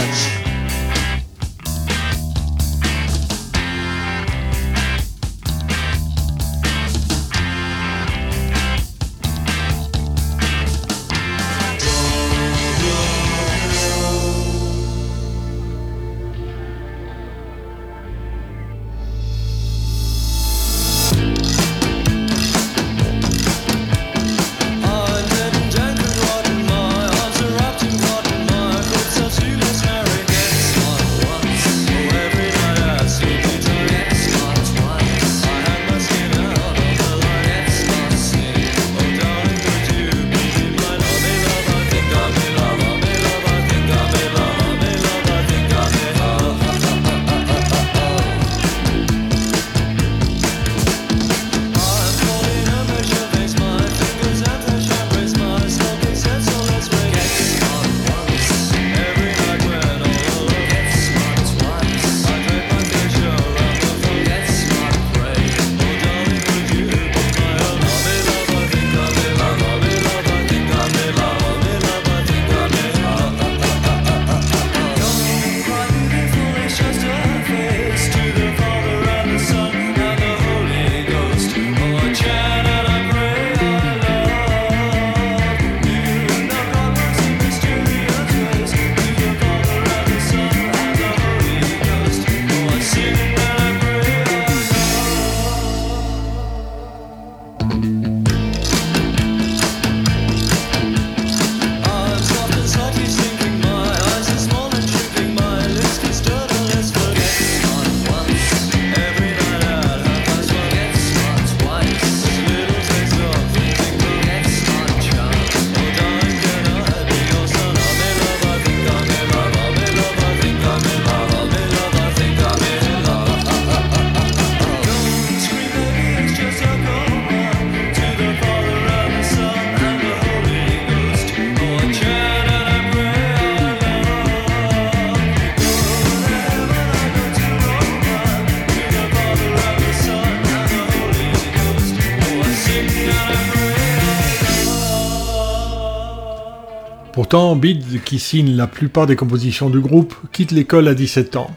Pourtant, 147.17 147.57
Bid, 147.57 148.03
qui 148.05 148.19
signe 148.19 148.57
la 148.57 148.67
plupart 148.67 149.07
des 149.07 149.17
compositions 149.17 149.71
du 149.71 149.81
groupe, 149.81 150.15
quitte 150.33 150.51
l'école 150.51 150.87
à 150.87 150.93
17 150.93 151.37
ans 151.37 151.51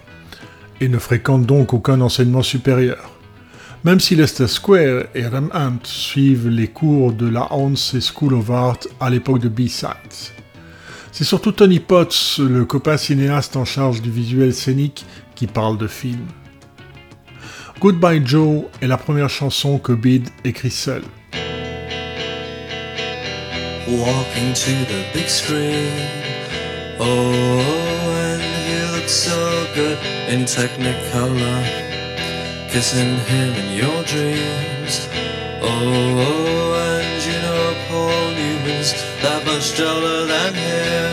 et 0.79 0.87
ne 0.87 0.97
fréquente 0.97 1.45
donc 1.45 1.73
aucun 1.73 1.99
enseignement 1.99 2.43
supérieur. 2.43 3.11
Même 3.83 3.99
si 3.99 4.15
Leicester 4.15 4.47
Square 4.47 5.07
et 5.13 5.27
Rem 5.27 5.49
Hunt 5.53 5.79
suivent 5.83 6.47
les 6.47 6.69
cours 6.69 7.11
de 7.11 7.27
la 7.27 7.51
Hanse 7.51 7.97
School 7.99 8.35
of 8.35 8.49
Art 8.49 8.79
à 9.01 9.09
l'époque 9.09 9.41
de 9.41 9.49
B-Sides. 9.49 10.31
C'est 11.11 11.25
surtout 11.25 11.51
Tony 11.51 11.81
Potts, 11.81 12.39
le 12.39 12.63
copain 12.63 12.95
cinéaste 12.95 13.57
en 13.57 13.65
charge 13.65 14.01
du 14.01 14.11
visuel 14.11 14.53
scénique, 14.53 15.05
qui 15.35 15.45
parle 15.45 15.77
de 15.77 15.87
film. 15.87 16.25
Goodbye 17.81 18.21
Joe 18.25 18.63
est 18.81 18.87
la 18.87 18.97
première 18.97 19.29
chanson 19.29 19.77
que 19.77 19.91
Bid 19.91 20.29
écrit 20.45 20.71
seul. 20.71 21.01
Walking 23.97 24.53
to 24.53 24.71
the 24.85 25.05
big 25.13 25.27
screen. 25.27 25.93
Oh, 26.99 27.59
and 28.27 28.41
you 28.69 28.81
look 28.95 29.09
so 29.09 29.67
good 29.73 29.97
in 30.29 30.41
Technicolor, 30.45 31.63
kissing 32.69 33.15
him 33.31 33.53
in 33.53 33.77
your 33.77 34.03
dreams. 34.03 35.09
Oh, 35.61 36.73
and 36.97 37.25
you 37.25 37.37
know 37.41 37.75
Paul 37.87 38.31
Newman's 38.37 38.93
that 39.23 39.43
much 39.45 39.77
duller 39.77 40.25
than 40.27 40.53
him. 40.53 41.11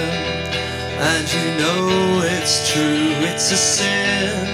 And 0.98 1.24
you 1.32 1.46
know 1.60 2.22
it's 2.24 2.70
true, 2.70 3.12
it's 3.30 3.52
a 3.52 3.56
sin 3.56 4.46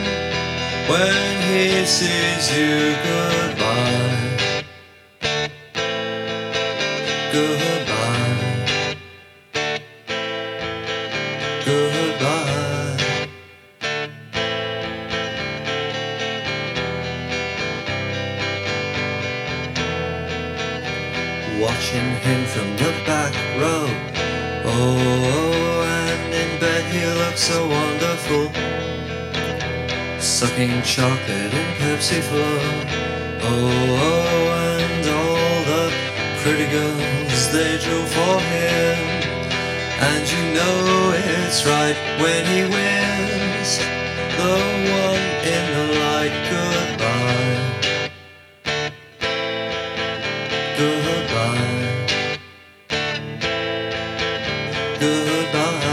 when 0.89 1.43
he 1.51 1.85
sees 1.87 2.57
you 2.57 2.95
goodbye. 3.05 4.63
Goodbye. 7.33 7.82
Him 22.23 22.47
from 22.47 22.69
the 22.77 22.93
back 23.05 23.35
row. 23.61 23.87
Oh, 24.65 25.83
and 25.83 26.33
in 26.33 26.61
bed 26.61 26.85
he 26.95 27.05
looks 27.23 27.43
so 27.43 27.59
wonderful. 27.67 28.45
Sucking 30.21 30.83
chocolate 30.83 31.53
and 31.61 31.73
Pepsi 31.81 32.21
Flow. 32.29 32.59
Oh, 33.51 33.59
and 34.79 35.05
all 35.19 35.59
the 35.73 35.85
pretty 36.43 36.69
girls 36.71 37.41
they 37.53 37.73
drew 37.85 38.05
for 38.17 38.35
him. 38.55 38.99
And 40.09 40.23
you 40.33 40.43
know 40.57 41.13
it's 41.15 41.67
right 41.67 41.99
when 42.23 42.43
he 42.53 42.63
wins. 42.75 43.71
The 44.39 44.55
one 45.03 45.27
in 45.55 45.65
the 45.77 45.87
light, 46.01 46.35
goodbye. 46.51 47.02
Goodbye. 55.03 55.92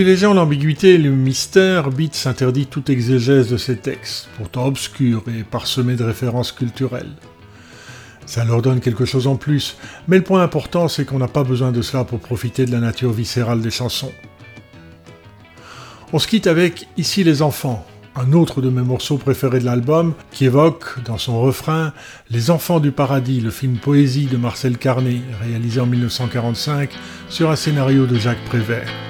Privilégiant 0.00 0.32
l'ambiguïté 0.32 0.94
et 0.94 0.98
le 0.98 1.10
mystère, 1.10 1.90
Beat 1.90 2.14
s'interdit 2.14 2.64
toute 2.64 2.88
exégèse 2.88 3.50
de 3.50 3.58
ses 3.58 3.76
textes, 3.76 4.30
pourtant 4.38 4.64
obscurs 4.64 5.22
et 5.28 5.44
parsemés 5.44 5.94
de 5.94 6.04
références 6.04 6.52
culturelles. 6.52 7.12
Ça 8.24 8.46
leur 8.46 8.62
donne 8.62 8.80
quelque 8.80 9.04
chose 9.04 9.26
en 9.26 9.36
plus, 9.36 9.76
mais 10.08 10.16
le 10.16 10.24
point 10.24 10.42
important 10.42 10.88
c'est 10.88 11.04
qu'on 11.04 11.18
n'a 11.18 11.28
pas 11.28 11.44
besoin 11.44 11.70
de 11.70 11.82
cela 11.82 12.04
pour 12.04 12.18
profiter 12.18 12.64
de 12.64 12.72
la 12.72 12.80
nature 12.80 13.12
viscérale 13.12 13.60
des 13.60 13.70
chansons. 13.70 14.10
On 16.14 16.18
se 16.18 16.26
quitte 16.26 16.46
avec 16.46 16.88
Ici 16.96 17.22
les 17.22 17.42
enfants, 17.42 17.86
un 18.16 18.32
autre 18.32 18.62
de 18.62 18.70
mes 18.70 18.80
morceaux 18.80 19.18
préférés 19.18 19.60
de 19.60 19.66
l'album, 19.66 20.14
qui 20.30 20.46
évoque, 20.46 21.04
dans 21.04 21.18
son 21.18 21.42
refrain, 21.42 21.92
Les 22.30 22.50
Enfants 22.50 22.80
du 22.80 22.90
Paradis, 22.90 23.42
le 23.42 23.50
film 23.50 23.76
Poésie 23.76 24.28
de 24.28 24.38
Marcel 24.38 24.78
Carné, 24.78 25.20
réalisé 25.42 25.78
en 25.78 25.86
1945 25.86 26.88
sur 27.28 27.50
un 27.50 27.56
scénario 27.56 28.06
de 28.06 28.16
Jacques 28.16 28.46
Prévert. 28.46 29.09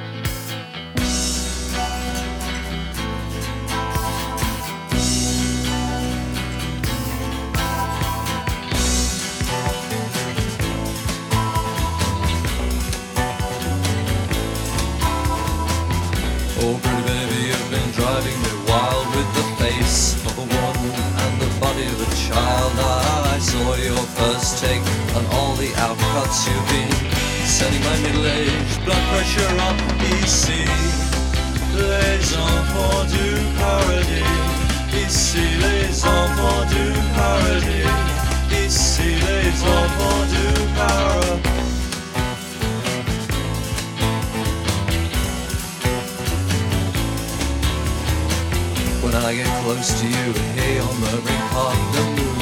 I 49.80 49.82
to 49.82 50.06
you 50.06 50.32
here 50.60 50.82
on 50.82 50.92
the 51.00 51.08
Murray 51.08 51.40
Park, 51.56 51.72
the 51.96 52.04
moon 52.12 52.36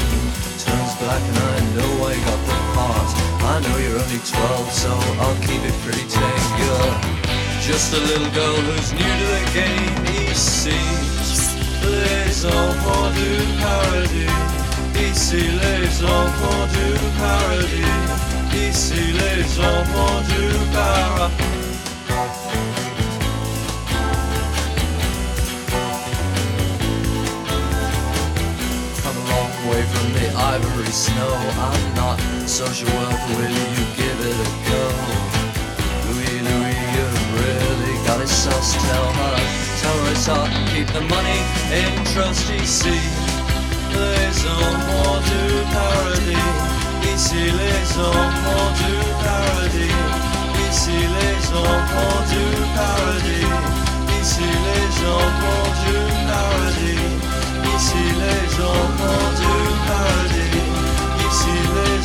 turns 0.59 0.95
black 0.99 1.23
and 1.23 1.39
I 1.39 1.59
know 1.79 2.11
I 2.11 2.15
got 2.27 2.41
the 2.51 2.59
part. 2.75 3.11
I 3.47 3.63
know 3.63 3.79
you're 3.79 3.95
only 3.95 4.19
12, 4.19 4.73
so 4.73 4.91
I'll 5.23 5.39
keep 5.47 5.63
it 5.63 5.77
pretty 5.87 6.03
tame. 6.11 6.43
You're 6.59 6.99
just 7.63 7.95
a 7.95 8.01
little 8.11 8.31
girl 8.35 8.59
who's 8.67 8.91
new 8.91 9.07
to 9.07 9.27
the 9.39 9.45
game. 9.55 10.03
Ici, 10.27 10.83
les 11.87 12.45
enfants 12.45 13.15
du 13.15 13.31
paradis. 13.63 14.35
Ici, 14.99 15.39
les 15.63 16.03
enfants 16.03 16.67
du 16.75 16.87
paradis. 17.21 18.67
Ici, 18.67 19.15
les 19.15 19.47
enfants 19.63 20.23
du 20.27 20.75
paradis. 20.75 21.48
Ivory 30.55 30.93
snow. 30.93 31.35
I'm 31.69 31.95
not 31.95 32.19
social 32.49 32.89
worth, 32.97 33.23
will 33.37 33.53
you 33.77 33.85
give 34.01 34.19
it 34.31 34.39
a 34.47 34.51
go? 34.71 34.85
Louis, 36.09 36.41
Louis, 36.49 36.79
you've 36.95 37.21
really 37.37 37.97
got 38.09 38.19
it 38.25 38.29
sus. 38.29 38.73
Tell 38.73 39.09
her, 39.21 39.37
tell 39.81 39.97
her 40.01 40.11
it's 40.13 40.27
hot. 40.27 40.49
Keep 40.73 40.89
the 40.97 41.05
money 41.15 41.41
in 41.81 41.93
trusty 42.13 42.61
C. 42.65 42.89
Les 43.93 44.37
hommes 44.49 45.21
du 45.29 45.45
paradis. 45.75 46.49
Ici 47.13 47.45
les 47.61 47.91
hommes 48.01 48.73
du 48.81 48.95
paradis. 49.25 50.01
Ici 50.69 50.97
les 51.17 51.45
hommes 51.61 52.25
du 52.33 52.45
paradis. 52.77 53.53
Ici 54.21 54.49
les 54.67 54.95
hommes 55.13 55.45
du 55.85 55.97
paradis. 56.29 57.38
Ici 57.79 57.95
les 57.95 58.61
hommes 58.61 59.07
du 59.39 59.55
paradis. 59.87 60.67
Ici 61.29 61.57
les 61.77 61.98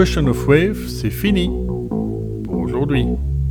Question 0.00 0.28
of 0.28 0.48
Wave, 0.48 0.88
c'est 0.88 1.10
fini 1.10 1.50
pour 2.44 2.56
aujourd'hui. 2.56 3.04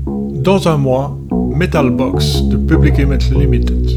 Dans 0.08 0.68
un 0.68 0.78
mois, 0.78 1.16
Metal 1.56 1.92
Box 1.92 2.42
de 2.42 2.58
Public 2.58 2.98
Image 2.98 3.30
Limited. 3.30 3.89